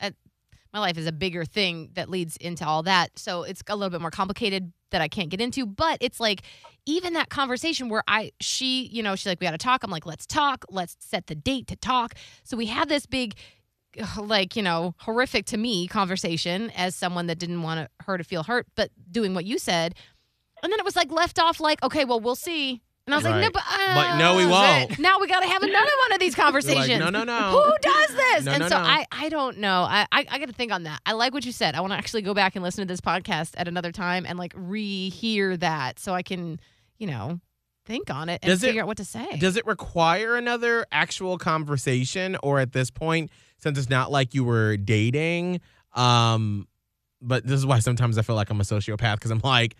[0.00, 0.14] that,
[0.78, 3.90] my life is a bigger thing that leads into all that, so it's a little
[3.90, 5.66] bit more complicated that I can't get into.
[5.66, 6.42] But it's like,
[6.86, 9.82] even that conversation where I, she, you know, she's like, we got to talk.
[9.82, 10.64] I'm like, let's talk.
[10.70, 12.14] Let's set the date to talk.
[12.44, 13.34] So we had this big.
[14.16, 18.44] Like, you know, horrific to me conversation as someone that didn't want her to feel
[18.44, 19.94] hurt, but doing what you said.
[20.62, 22.82] And then it was like left off, like, okay, well, we'll see.
[23.08, 23.52] And I was like, no, Right.
[23.54, 23.62] but,
[23.94, 24.98] But no, we uh, won't.
[24.98, 26.98] Now we got to have another one of these conversations.
[27.00, 27.62] no, no, no.
[27.62, 28.44] Who does this?
[28.44, 28.84] No, and no, so no.
[28.84, 29.80] I, I don't know.
[29.84, 31.00] I, I, I got to think on that.
[31.06, 31.74] I like what you said.
[31.74, 34.38] I want to actually go back and listen to this podcast at another time and
[34.38, 36.60] like rehear that so I can,
[36.98, 37.40] you know,
[37.86, 39.38] think on it and Does it- figure out what to say.
[39.38, 44.44] Does it require another actual conversation, or at this point, since it's not like you
[44.44, 45.60] were dating,
[45.94, 46.68] um,
[47.22, 49.76] but this is why sometimes I feel like I'm a sociopath because I'm like,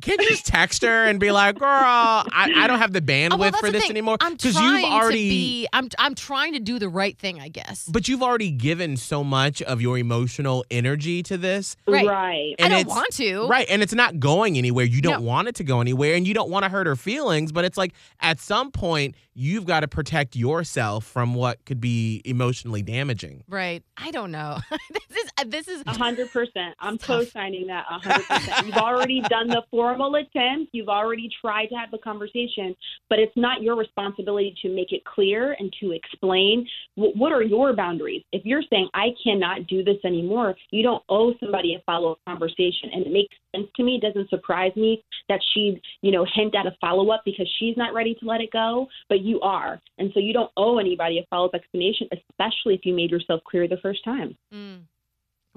[0.00, 3.32] can't you just text her and be like, girl, I, I don't have the bandwidth
[3.32, 3.90] Oh, well, for the this thing.
[3.90, 4.16] anymore?
[4.20, 5.18] I'm Because trying you've already.
[5.18, 5.68] to be.
[5.72, 7.86] I'm I'm trying to do the right thing, I guess.
[7.92, 11.76] but you've already given so much of your emotional energy to this.
[11.86, 12.06] Right.
[12.06, 13.46] right I and don't it's- want to.
[13.48, 13.66] Right.
[13.68, 14.84] And it's not going anywhere.
[14.86, 15.28] You don't No.
[15.28, 17.52] want it to go anywhere and you don't want to hurt her feelings.
[17.52, 22.22] But it's like at some point, you've got to protect yourself from what could be
[22.24, 23.44] emotionally damaging.
[23.48, 23.82] Right.
[23.96, 24.58] I don't know.
[24.90, 26.74] this is this is hundred percent.
[26.80, 27.84] I'm co-signing that.
[27.88, 28.66] Hundred percent.
[28.66, 30.70] You've already done the formal attempt.
[30.72, 32.74] You've already tried to have the conversation,
[33.10, 37.42] but it's not your responsibility to make it clear and to explain wh- what are
[37.42, 38.22] your boundaries.
[38.32, 42.90] If you're saying I cannot do this anymore, you don't owe somebody a follow-up conversation,
[42.92, 44.00] and it makes sense to me.
[44.00, 47.92] It doesn't surprise me that she'd you know hint at a follow-up because she's not
[47.92, 51.26] ready to let it go, but you are, and so you don't owe anybody a
[51.28, 54.36] follow-up explanation, especially if you made yourself clear the first time.
[54.54, 54.82] Mm.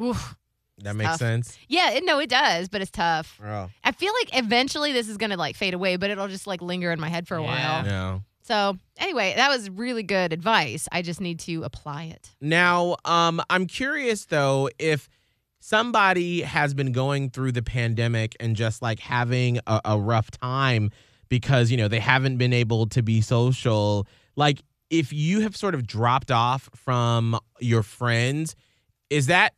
[0.01, 0.35] Oof.
[0.79, 1.19] That It's makes tough.
[1.19, 1.57] sense.
[1.69, 3.39] Yeah, it, no, it does, but it's tough.
[3.43, 3.69] Oh.
[3.83, 6.91] I feel like eventually this is gonna like fade away, but it'll just like linger
[6.91, 7.47] in my head for a Yeah.
[7.47, 7.85] while.
[7.85, 8.23] No.
[8.41, 10.87] So anyway, that was really good advice.
[10.91, 12.29] I just need to apply it.
[12.41, 15.07] Now, um, I'm curious though if
[15.59, 20.91] somebody has been going through the pandemic and just like having a, a rough time
[21.29, 24.05] because you know they haven't been able to be social.
[24.35, 24.61] Like,
[24.91, 28.55] if you have sort of dropped off from your friends,
[29.09, 29.53] is that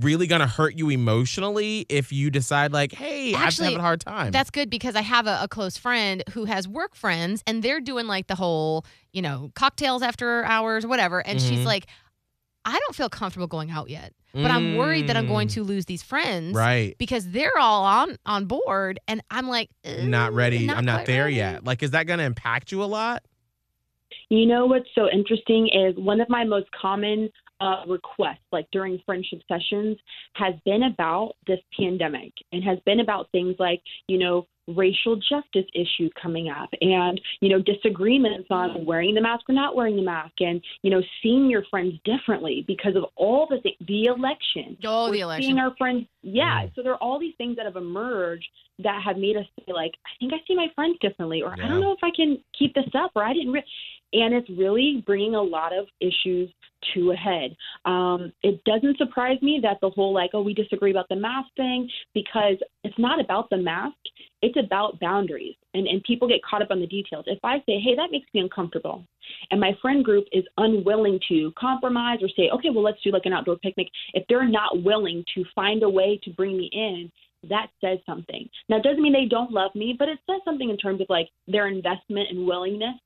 [0.00, 4.00] really gonna hurt you emotionally if you decide like, hey, I'm Actually, having a hard
[4.00, 4.30] time?
[4.30, 7.80] That's good because I have a, a close friend who has work friends and they're
[7.80, 11.20] doing like the whole, you know, cocktails after hours, whatever.
[11.26, 11.66] And she's Mhm.
[11.66, 11.86] like,
[12.64, 15.64] I don't feel comfortable going out yet, but I'm worried that I'm going Mm, to
[15.64, 16.54] lose these friends.
[16.54, 16.96] right.
[16.96, 20.70] Because they're all on on board, and I'm like, Not "Uh, ready.
[20.70, 21.64] I'm not there ready." yet.
[21.64, 23.24] Like, is that gonna impact you a lot?
[24.28, 27.30] You know what's so interesting is one of my most common
[27.62, 29.96] uh, requests, like during friendship sessions,
[30.34, 35.68] has been about this pandemic and has been about things like, you know, racial justice
[35.74, 40.02] issues coming up and, you know, disagreements on wearing the mask or not wearing the
[40.02, 44.76] mask and, you know, seeing your friends differently because of all the things, the election.
[44.84, 45.42] Oh, We're the election.
[45.44, 46.64] Seeing our friends, yeah.
[46.64, 46.74] Mm.
[46.74, 48.46] So there are all these things that have emerged
[48.78, 51.68] that have made us say, like, I think I see my friends differently, or I
[51.68, 53.52] don't know if I can keep this up, or I didn't.
[53.52, 53.64] Re-.
[54.12, 56.50] And it's really bringing a lot of issues
[56.94, 57.56] to a head.
[57.84, 61.48] Um, it doesn't surprise me that the whole like, oh, we disagree about the mask
[61.56, 63.96] thing because it's not about the mask.
[64.42, 67.24] It's about boundaries, and and people get caught up on the details.
[67.28, 69.04] If I say, hey, that makes me uncomfortable,
[69.52, 73.24] and my friend group is unwilling to compromise or say, okay, well, let's do like
[73.24, 73.86] an outdoor picnic.
[74.14, 77.10] If they're not willing to find a way to bring me in,
[77.48, 78.48] that says something.
[78.68, 81.06] Now, it doesn't mean they don't love me, but it says something in terms of
[81.08, 82.96] like their investment and willingness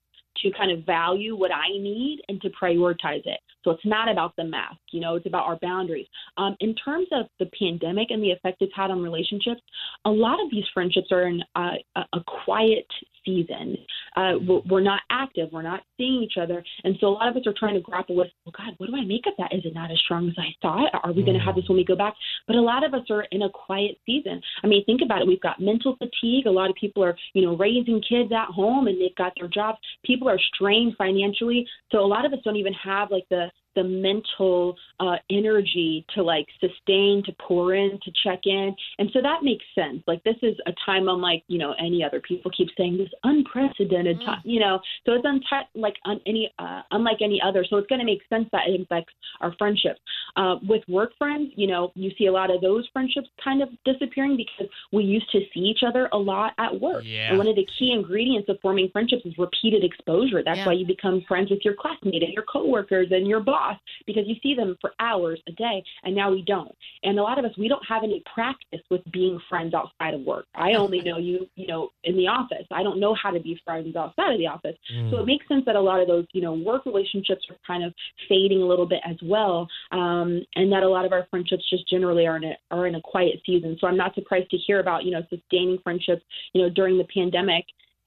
[0.41, 3.39] to kind of value what I need and to prioritize it.
[3.67, 6.07] So it's not about the mask, you know, it's about our boundaries.
[6.37, 9.59] Um, in terms of the pandemic and the effect it's had on relationships,
[10.05, 12.87] a lot of these friendships are in uh, a, a quiet
[13.25, 13.75] season.
[14.15, 16.63] Uh, we're, we're not active, we're not seeing each other.
[16.85, 18.95] And so a lot of us are trying to grapple with, well, God, what do
[18.95, 19.53] I make of that?
[19.53, 20.89] Is it not as strong as I thought?
[21.03, 22.15] Are we going to have this when we go back?
[22.47, 24.41] But a lot of us are in a quiet season.
[24.63, 25.27] I mean, think about it.
[25.27, 26.45] We've got mental fatigue.
[26.45, 29.49] A lot of people are, you know, raising kids at home and they've got their
[29.49, 29.77] jobs.
[30.05, 31.67] People are strained financially.
[31.91, 33.47] So a lot of us don't even have like the
[33.77, 38.75] the mental uh, energy to like sustain, to pour in, to check in.
[38.99, 40.01] And so that makes sense.
[40.07, 42.19] Like this is a time unlike, you know, any other.
[42.19, 46.81] People keep saying this unprecedented time, you know, so it's unti- like un- any, uh,
[46.91, 47.63] unlike any other.
[47.69, 49.99] So it's going to make sense that it affects our friendships.
[50.35, 53.69] Uh, with work friends, you know, you see a lot of those friendships kind of
[53.85, 57.03] disappearing because we used to see each other a lot at work.
[57.05, 57.29] Yeah.
[57.29, 60.41] And one of the key ingredients of forming friendships is repeated exposure.
[60.43, 60.67] That's Yeah.
[60.67, 63.66] why you become friends with your classmate and your coworkers and your boss
[64.05, 66.75] because you see them for hours a day and now we don't.
[67.03, 70.21] And a lot of us we don't have any practice with being friends outside of
[70.21, 70.45] work.
[70.55, 72.65] I only know you, you know, in the office.
[72.71, 74.75] I don't know how to be friends outside of the office.
[75.11, 77.83] So it makes sense that a lot of those, you know, work relationships are kind
[77.83, 77.93] of
[78.29, 81.87] fading a little bit as well, um, and that a lot of our friendships just
[81.89, 83.77] generally are in a are in a quiet season.
[83.79, 87.07] So I'm not surprised to hear about you know sustaining friendships, you know, during the
[87.13, 87.65] pandemic.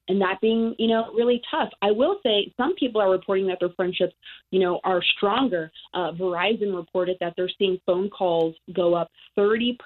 [0.09, 1.69] And that being, you know, really tough.
[1.83, 4.15] I will say some people are reporting that their friendships,
[4.51, 5.71] you know, are stronger.
[5.95, 9.77] Uh, Verizon reported that they're seeing phone calls go up 30%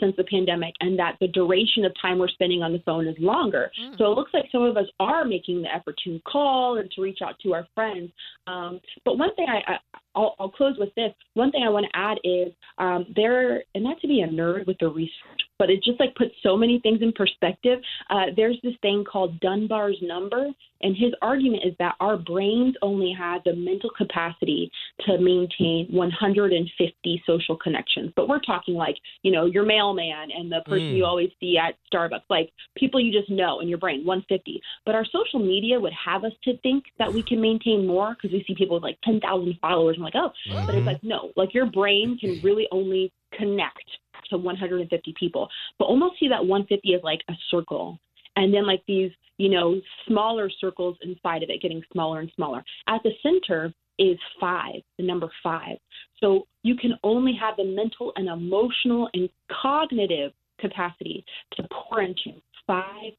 [0.00, 3.16] since the pandemic and that the duration of time we're spending on the phone is
[3.18, 3.70] longer.
[3.80, 3.96] Mm.
[3.98, 7.02] So it looks like some of us are making the effort to call and to
[7.02, 8.10] reach out to our friends.
[8.46, 9.78] Um, but one thing I, I
[10.14, 11.12] I'll, I'll close with this.
[11.34, 14.66] One thing I want to add is um, there, and not to be a nerd
[14.66, 17.78] with the research, but it just like puts so many things in perspective.
[18.10, 20.48] Uh, there's this thing called Dunbar's number,
[20.80, 24.72] and his argument is that our brains only have the mental capacity
[25.06, 28.12] to maintain 150 social connections.
[28.16, 30.96] But we're talking like, you know, your mailman and the person Mm.
[30.96, 34.60] you always see at Starbucks, like people you just know in your brain, 150.
[34.84, 38.32] But our social media would have us to think that we can maintain more because
[38.32, 39.94] we see people with like 10,000 followers.
[39.96, 40.32] I'm like, oh,
[40.66, 43.88] but it's like, no, like your brain can really only connect
[44.30, 45.48] to 150 people.
[45.78, 47.98] But almost see that 150 as like a circle.
[48.36, 52.64] And then like these, you know, smaller circles inside of it getting smaller and smaller.
[52.88, 55.76] At the center is five, the number five.
[56.18, 61.24] So you can only have the mental and emotional and cognitive capacity
[61.56, 63.12] to pour into five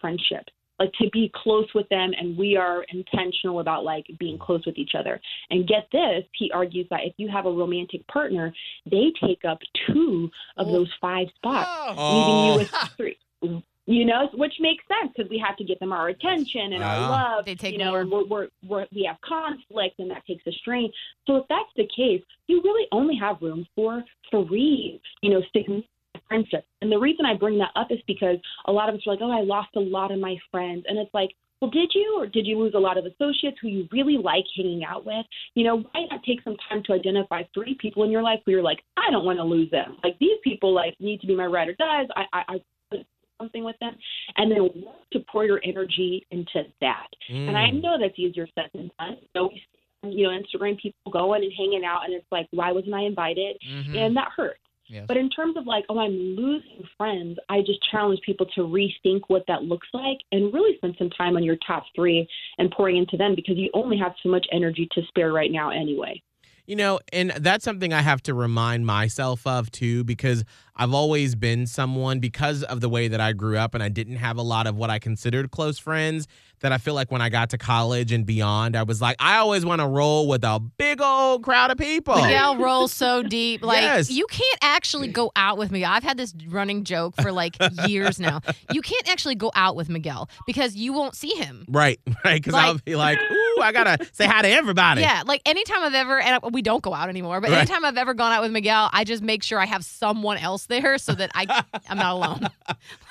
[0.00, 4.64] friendships like to be close with them and we are intentional about like being close
[4.66, 8.52] with each other and get this he argues that if you have a romantic partner
[8.90, 10.72] they take up two of oh.
[10.72, 12.18] those five spots oh.
[12.18, 15.92] leaving you with three you know which makes sense because we have to give them
[15.92, 17.02] our attention and Wow.
[17.02, 18.04] our love They take you know more.
[18.04, 20.90] we're, we're, we're, we have conflict and that takes a strain
[21.26, 25.86] so if that's the case you really only have room for three you know significant
[26.28, 28.36] friendships and the reason i bring that up is because
[28.66, 30.98] a lot of us are like oh i lost a lot of my friends and
[30.98, 33.88] it's like well, did you, or did you lose a lot of associates who you
[33.90, 35.26] really like hanging out with?
[35.56, 38.52] You know, why not take some time to identify three people in your life who
[38.52, 39.96] you're like, I don't want to lose them.
[40.04, 42.06] Like these people, like need to be my ride or dies.
[42.14, 42.42] I, I,
[42.92, 42.96] I
[43.40, 43.96] something with them,
[44.36, 47.08] and then work to pour your energy into that.
[47.28, 47.82] And I Mm.
[47.82, 49.16] know that's easier said than done.
[49.32, 49.62] So we
[50.04, 53.02] see, you know, Instagram people going and hanging out, and it's like, why wasn't I
[53.02, 53.56] invited?
[53.64, 53.96] Mhm.
[53.96, 54.60] And that hurts.
[54.88, 55.04] Yes.
[55.06, 59.22] But in terms of like, oh, I'm losing friends, I just challenge people to rethink
[59.28, 62.96] what that looks like and really spend some time on your top three and pouring
[62.96, 66.22] into them because you only have so much energy to spare right now anyway.
[66.66, 70.44] You know, and that's something I have to remind myself of too, because
[70.76, 74.16] I've always been someone, because of the way that I grew up and I didn't
[74.16, 76.28] have a lot of what I considered close friends,
[76.60, 79.36] that I feel like when I got to college and beyond, I was like, I
[79.38, 82.14] always want to roll with a big old crowd of people.
[82.16, 83.62] Miguel rolls so deep.
[83.62, 84.10] Like Yes.
[84.10, 85.84] you can't actually go out with me.
[85.84, 88.40] I've had this running joke for like years now.
[88.72, 91.64] You can't actually go out with Miguel because you won't see him.
[91.68, 92.40] Right, right.
[92.42, 95.00] Because Like- I'll be like, ooh, I got to say hi to everybody.
[95.02, 97.58] Yeah, like anytime I've ever, and we don't go out anymore, but Right.
[97.58, 100.66] anytime I've ever gone out with Miguel, I just make sure I have someone else
[100.66, 102.48] there so that I, I'm not alone.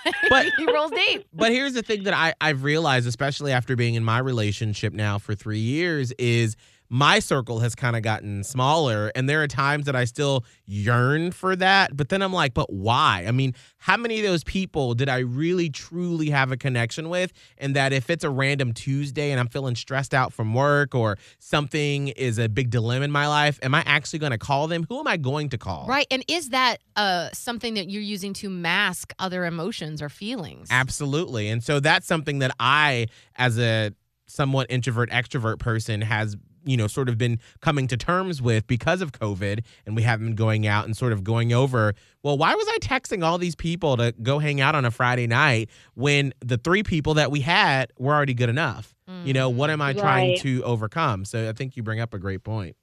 [0.29, 1.27] But- he rolls deep.
[1.33, 5.17] But here's the thing that I, I've realized, especially after being in my relationship now
[5.17, 6.55] for three years, is
[6.89, 9.11] my circle has kind of gotten smaller.
[9.15, 11.95] And there are times that I still yearn for that.
[11.95, 13.25] But then I'm like, but why?
[13.27, 17.33] I mean, how many of those people did I really truly have a connection with?
[17.57, 21.17] And that if it's a random Tuesday and I'm feeling stressed out from work or
[21.39, 24.85] something is a big dilemma in my life, am I actually going to call them?
[24.89, 25.87] Who am I going to call?
[25.87, 26.07] Right.
[26.09, 30.69] And is that uh, something that you're using to mask other emotions or feelings?
[30.71, 31.49] Absolutely.
[31.49, 33.91] And so that's something that I, as a
[34.27, 36.35] somewhat introvert extrovert person, has
[36.67, 40.27] you know sort of been coming to terms with because of COVID, and we haven't
[40.27, 41.95] been going out and sort of going over.
[42.21, 45.27] Well, why was I texting all these people to go hang out on a Friday
[45.27, 48.93] night when the three people that we had were already good enough?
[49.23, 51.23] You know, what am I mm, trying to overcome?
[51.23, 52.75] So I think you bring up a great point.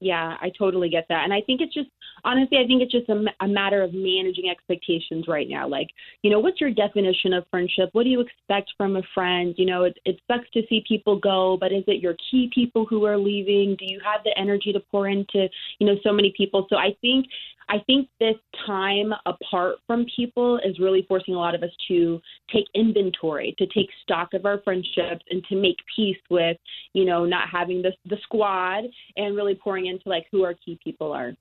[0.00, 1.22] Yeah, I totally get that.
[1.22, 1.88] And I think it's just,
[2.24, 5.68] honestly, I think it's just a, a matter of managing expectations right now.
[5.68, 5.88] Like,
[6.22, 7.90] you know, what's your definition of friendship?
[7.92, 9.54] What do you expect from a friend?
[9.56, 12.86] You know, it, it sucks to see people go, but is it your key people
[12.88, 13.76] who are leaving?
[13.78, 15.48] Do you have the energy to pour into,
[15.78, 16.66] you know, so many people?
[16.70, 17.26] So I think
[17.68, 18.36] I think this
[18.66, 22.20] time apart from people is really forcing a lot of us to
[22.52, 26.56] take inventory, to take stock of our friendships, and to make peace with,
[26.92, 28.84] you know, not having the the squad
[29.16, 31.34] and really pouring into like who our key people are.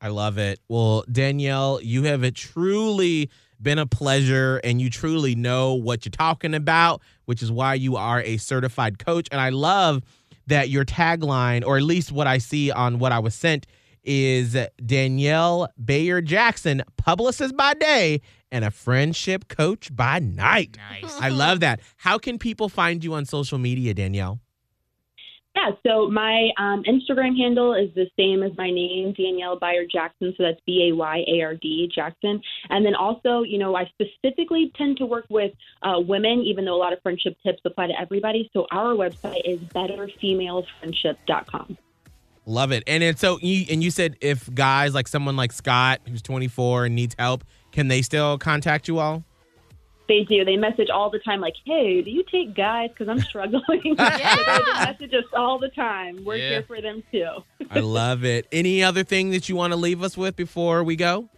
[0.00, 0.60] I love it.
[0.68, 3.30] Well, Danielle, you have truly
[3.60, 7.96] been a pleasure and you truly know what you're talking about, which is why you
[7.96, 9.28] are a certified coach.
[9.30, 10.02] And I love
[10.46, 13.66] that your tagline, or at least what I see on what I was sent,
[14.02, 20.78] is Danielle Bayard Jackson, publicist by day and a friendship coach by night.
[20.90, 21.20] Nice.
[21.20, 21.80] I love that.
[21.96, 24.40] How can people find you on social media, Danielle?
[25.56, 30.32] Yeah, so my um, Instagram handle is the same as my name, Danielle Bayard Jackson.
[30.36, 32.40] So that's B A Y A R D Jackson.
[32.68, 36.76] And then also, you know, I specifically tend to work with uh, women, even though
[36.76, 38.48] a lot of friendship tips apply to everybody.
[38.52, 41.78] So our website is betterfemalesfriendship.com.
[42.46, 42.82] Love it.
[42.86, 46.84] And it's so you and you said if guys like someone like Scott who's 24
[46.86, 49.24] and needs help, can they still contact you all?
[50.10, 50.44] They do.
[50.44, 52.90] They message all the time, like, "Hey, do you take guys?
[52.90, 53.62] Because I'm struggling."
[53.96, 54.36] Yeah.
[54.58, 56.24] They message us all the time.
[56.24, 56.48] We're Yeah.
[56.48, 57.28] here for them too.
[57.70, 58.48] I love it.
[58.50, 61.28] Any other thing that you want to leave us with before we go?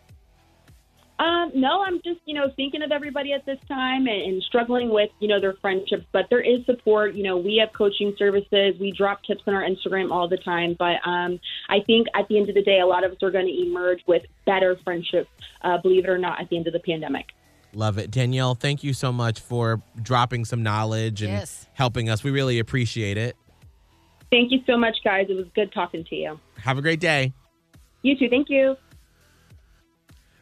[1.19, 4.89] Um, no, I'm just, you know, thinking of everybody at this time and, and struggling
[4.91, 6.05] with, you know, their friendships.
[6.11, 7.15] But there is support.
[7.15, 8.75] You know, we have coaching services.
[8.81, 10.75] We drop tips on our Instagram all the time.
[10.79, 13.31] But um, I think at the end of the day, a lot of us are
[13.31, 15.29] going to emerge with better friendships,
[15.63, 17.27] uh, believe it or not, at the end of the pandemic.
[17.75, 18.11] Love it.
[18.11, 21.67] Danielle, thank you so much for dropping some knowledge and Yes.
[21.73, 22.23] helping us.
[22.23, 23.37] We really appreciate it.
[24.31, 25.27] Thank you so much, guys.
[25.29, 26.39] It was good talking to you.
[26.59, 27.33] Have a great day.
[28.03, 28.29] You too.
[28.29, 28.77] Thank you.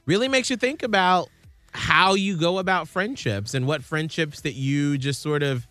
[0.06, 1.28] Really makes you think about
[1.72, 5.68] how you go about friendships and what friendships that you just sort of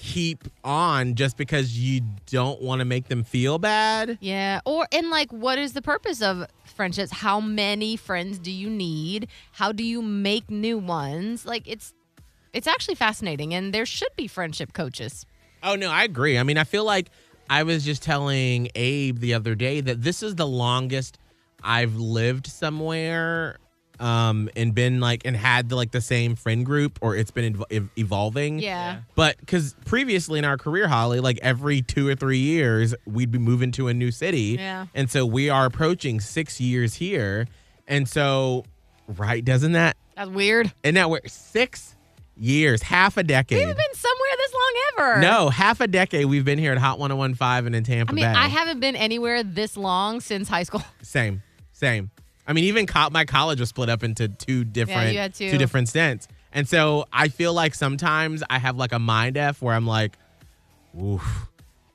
[0.00, 4.16] keep on just because you don't want to make them feel bad.
[4.20, 4.60] Yeah.
[4.64, 7.10] Or and like what is the purpose of friendships?
[7.10, 9.28] How many friends do you need?
[9.52, 11.44] How do you make new ones?
[11.44, 11.94] Like it's
[12.52, 15.26] it's actually fascinating and there should be friendship coaches.
[15.64, 16.38] Oh no, I agree.
[16.38, 17.10] I mean, I feel like
[17.50, 21.18] I was just telling Abe the other day that this is the longest
[21.64, 23.58] I've lived somewhere
[24.00, 27.54] um and been like and had the, like the same friend group or it's been
[27.56, 28.58] ev- ev- evolving.
[28.60, 29.00] Yeah.
[29.14, 33.38] But cuz previously in our career Holly, like every 2 or 3 years we'd be
[33.38, 34.56] moving to a new city.
[34.58, 34.86] Yeah.
[34.94, 37.46] And so we are approaching 6 years here.
[37.86, 38.64] And so
[39.06, 40.72] right, doesn't that That's weird.
[40.84, 41.94] and now we're 6
[42.40, 43.56] years, half a decade.
[43.56, 45.20] We haven't been somewhere this long ever.
[45.20, 48.24] No, half a decade we've been here at Hot 1015 and in Tampa I mean,
[48.24, 48.30] Bay.
[48.32, 50.82] I haven't been anywhere this long since high school.
[51.02, 51.42] Same,
[51.72, 52.10] same.
[52.48, 55.56] I mean, even co- my college was split up into two different, you had two.
[55.58, 59.74] different stints, and so I feel like sometimes I have like a mind f where
[59.74, 60.16] I'm like,
[61.00, 61.46] oof,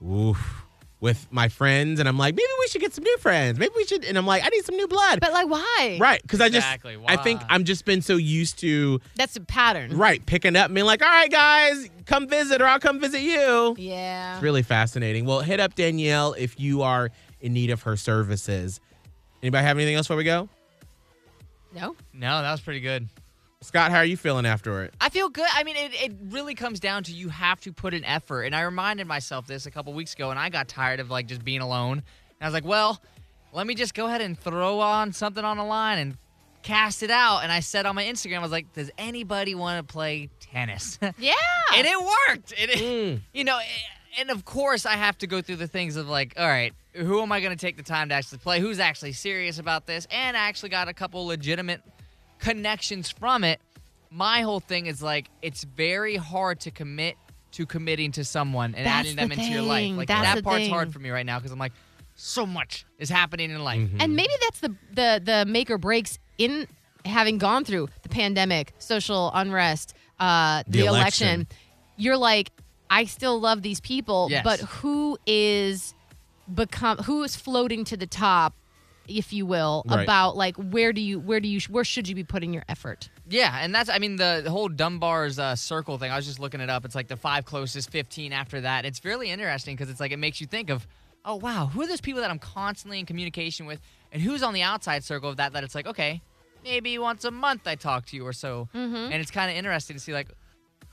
[0.07, 0.63] oof,
[0.99, 3.57] with my friends, and I'm like, maybe we should get some new friends.
[3.59, 5.19] Maybe we should, and I'm like, I need some new blood.
[5.19, 5.97] But like why?
[5.99, 7.41] right, because I just, Exactly, I think?
[7.49, 9.97] I'm just been so used to That's a pattern.
[9.97, 13.21] right picking up and being like, all right, guys, come visit, or I'll come visit
[13.21, 13.75] you.
[13.77, 14.35] Yeah.
[14.35, 15.25] It's really fascinating.
[15.25, 17.09] Well, hit up Danielle if you are
[17.41, 18.79] in need of her services.
[19.43, 20.49] Anybody have anything else before we go?
[21.75, 21.95] No.
[22.13, 23.07] No, that was pretty good.
[23.61, 24.93] Scott, how are you feeling after it?
[24.99, 25.47] I feel good.
[25.53, 28.43] I mean, it, it really comes down to you have to put an effort.
[28.43, 31.27] And I reminded myself this a couple weeks ago, and I got tired of like
[31.27, 31.97] just being alone.
[31.99, 32.03] And
[32.41, 33.01] I was like, well,
[33.51, 36.17] let me just go ahead and throw on something on the line and
[36.61, 37.39] cast it out.
[37.43, 40.97] And I said on my Instagram, I was like, does anybody want to play tennis?
[41.17, 41.33] Yeah.
[41.75, 41.97] and it
[42.29, 42.53] worked.
[42.57, 43.19] It, Mm.
[43.33, 43.59] you know,
[44.19, 47.21] and of course I have to go through the things of like, all right, who
[47.21, 48.59] am I going to take the time to actually play?
[48.59, 50.07] Who's actually serious about this?
[50.11, 51.81] And I actually got a couple legitimate
[52.39, 53.59] connections from it.
[54.09, 57.15] My whole thing is like, it's very hard to commit
[57.53, 59.81] to committing to someone and That's adding them the into your life.
[59.81, 59.97] thing.
[59.97, 60.71] Like That's that the part's thing.
[60.71, 61.73] hard for me right now because I'm like,
[62.15, 63.79] so much is happening in life.
[63.79, 63.97] Mm-hmm.
[64.01, 66.67] And maybe that's the the the make or breaks in
[67.05, 71.27] having gone through the pandemic, social unrest, uh, the, The election.
[71.27, 71.47] election.
[71.97, 72.51] You're like,
[72.89, 74.43] I still love these people, Yes.
[74.43, 75.93] but who is
[76.53, 78.53] become who is floating to the top,
[79.07, 80.03] if you will, Right.
[80.03, 83.09] about like where do you where do you where should you be putting your effort?
[83.27, 86.11] Yeah, and that's I mean the, the whole Dunbar's uh, circle thing.
[86.11, 86.85] I was just looking it up.
[86.85, 88.85] It's like the five closest, fifteen after that.
[88.85, 90.87] It's really interesting because it's like it makes you think of,
[91.25, 93.79] oh wow, who are those people that I'm constantly in communication with,
[94.11, 95.53] and who's on the outside circle of that?
[95.53, 96.21] That it's like okay,
[96.63, 98.95] maybe once a month I talk to you or so, Mm-hmm.
[99.11, 100.29] and it's kind of interesting to see like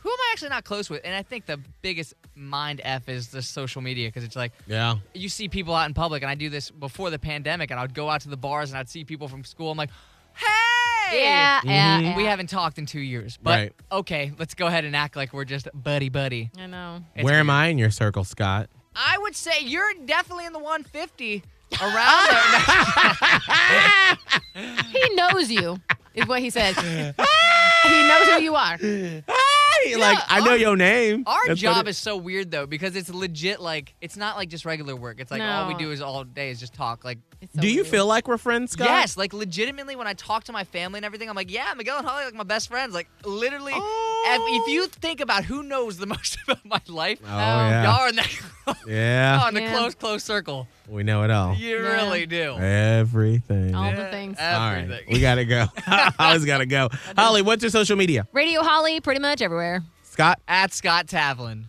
[0.01, 1.01] who am I actually not close with?
[1.05, 4.97] And I think the biggest mind f is the social media because it's like Yeah.
[5.15, 7.83] you see people out in public, and I do this before the pandemic, and I
[7.85, 9.71] would go out to the bars and I'd see people from school.
[9.71, 9.91] I'm like,
[10.35, 10.47] hey,
[11.13, 12.03] Yeah, yeah, Mhm.
[12.05, 12.17] yeah.
[12.17, 13.73] We haven't talked in two years, but Right.
[13.91, 16.51] okay, let's go ahead and act like we're just buddy buddy.
[16.59, 17.05] I know.
[17.17, 17.51] It's Where am.
[17.51, 18.71] I in your circle, Scott?
[18.95, 21.43] I would say you're definitely in the 150
[21.81, 24.19] around there.
[24.93, 25.81] He knows you,
[26.15, 26.77] is what he says.
[26.79, 28.77] he knows who you are.
[29.85, 31.25] Hey, like I know our- your name.
[31.27, 34.37] Our That's job what it- is so weird though because it's legit like it's not
[34.37, 35.21] like just regular work.
[35.21, 37.05] It's like all we do is all day is just talk.
[37.05, 37.19] Like
[37.55, 37.87] so Do you weird.
[37.87, 38.89] feel like we're friends, Scott?
[38.89, 41.99] yes, like legitimately when I talk to my family and everything, I'm like, yeah, Miguel
[41.99, 42.95] and Holly like my best friends.
[42.95, 43.83] Like literally, if,
[44.25, 47.85] if you think about who knows the most about my life, Oh yeah.
[47.85, 48.29] y'all are in that
[48.87, 49.39] Yeah.
[49.39, 49.73] y'all in the Yeah.
[49.77, 50.69] close close circle.
[50.89, 51.55] We know it all.
[51.55, 52.05] You Yeah.
[52.05, 52.57] really do.
[52.59, 53.75] Everything.
[53.75, 54.37] All All the things.
[54.39, 54.79] right.
[54.83, 55.05] Everything.
[55.13, 55.67] We gotta go.
[55.87, 56.89] Holly's gotta go.
[57.17, 58.27] Holly, what's your social media?
[58.33, 59.83] Radio Holly, pretty much everywhere.
[60.03, 60.41] Scott?
[60.49, 61.65] At Scott Tavlin,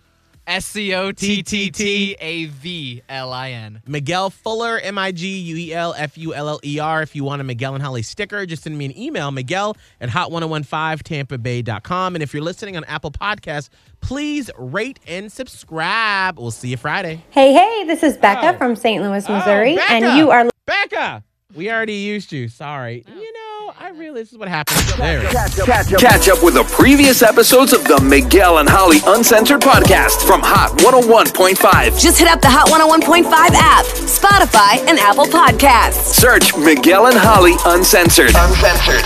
[0.48, 3.82] S C O T T T A V L I N.
[3.88, 7.02] Miguel Fuller, M I G U E L F U L L E R.
[7.02, 10.10] If you want a Miguel and Holly sticker, just send me an email, Miguel at
[10.10, 12.16] hot1015tampabay.com.
[12.16, 13.70] And if you're listening on Apple Podcasts,
[14.02, 16.40] please rate and subscribe.
[16.40, 17.24] We'll see you Friday.
[17.30, 18.58] Hey, hey, this is Becca Oh.
[18.58, 19.02] from St.
[19.02, 19.94] Louis, Oh, Missouri, Becca.
[19.94, 21.24] and you are Becca,
[21.56, 22.48] we already used you.
[22.48, 23.04] Sorry.
[23.08, 23.12] Oh.
[23.14, 23.40] You know,
[23.80, 24.96] I realize this is what happens.
[24.98, 25.22] There.
[25.30, 30.72] Catch up with the previous episodes of the Miguel and Holly Uncensored podcast from Hot
[30.80, 32.02] 101.5.
[32.02, 36.14] Just hit up the Hot 101.5 app, Spotify, and Apple Podcasts.
[36.14, 38.32] Search Miguel and Holly Uncensored.
[38.36, 39.00] Uncensored.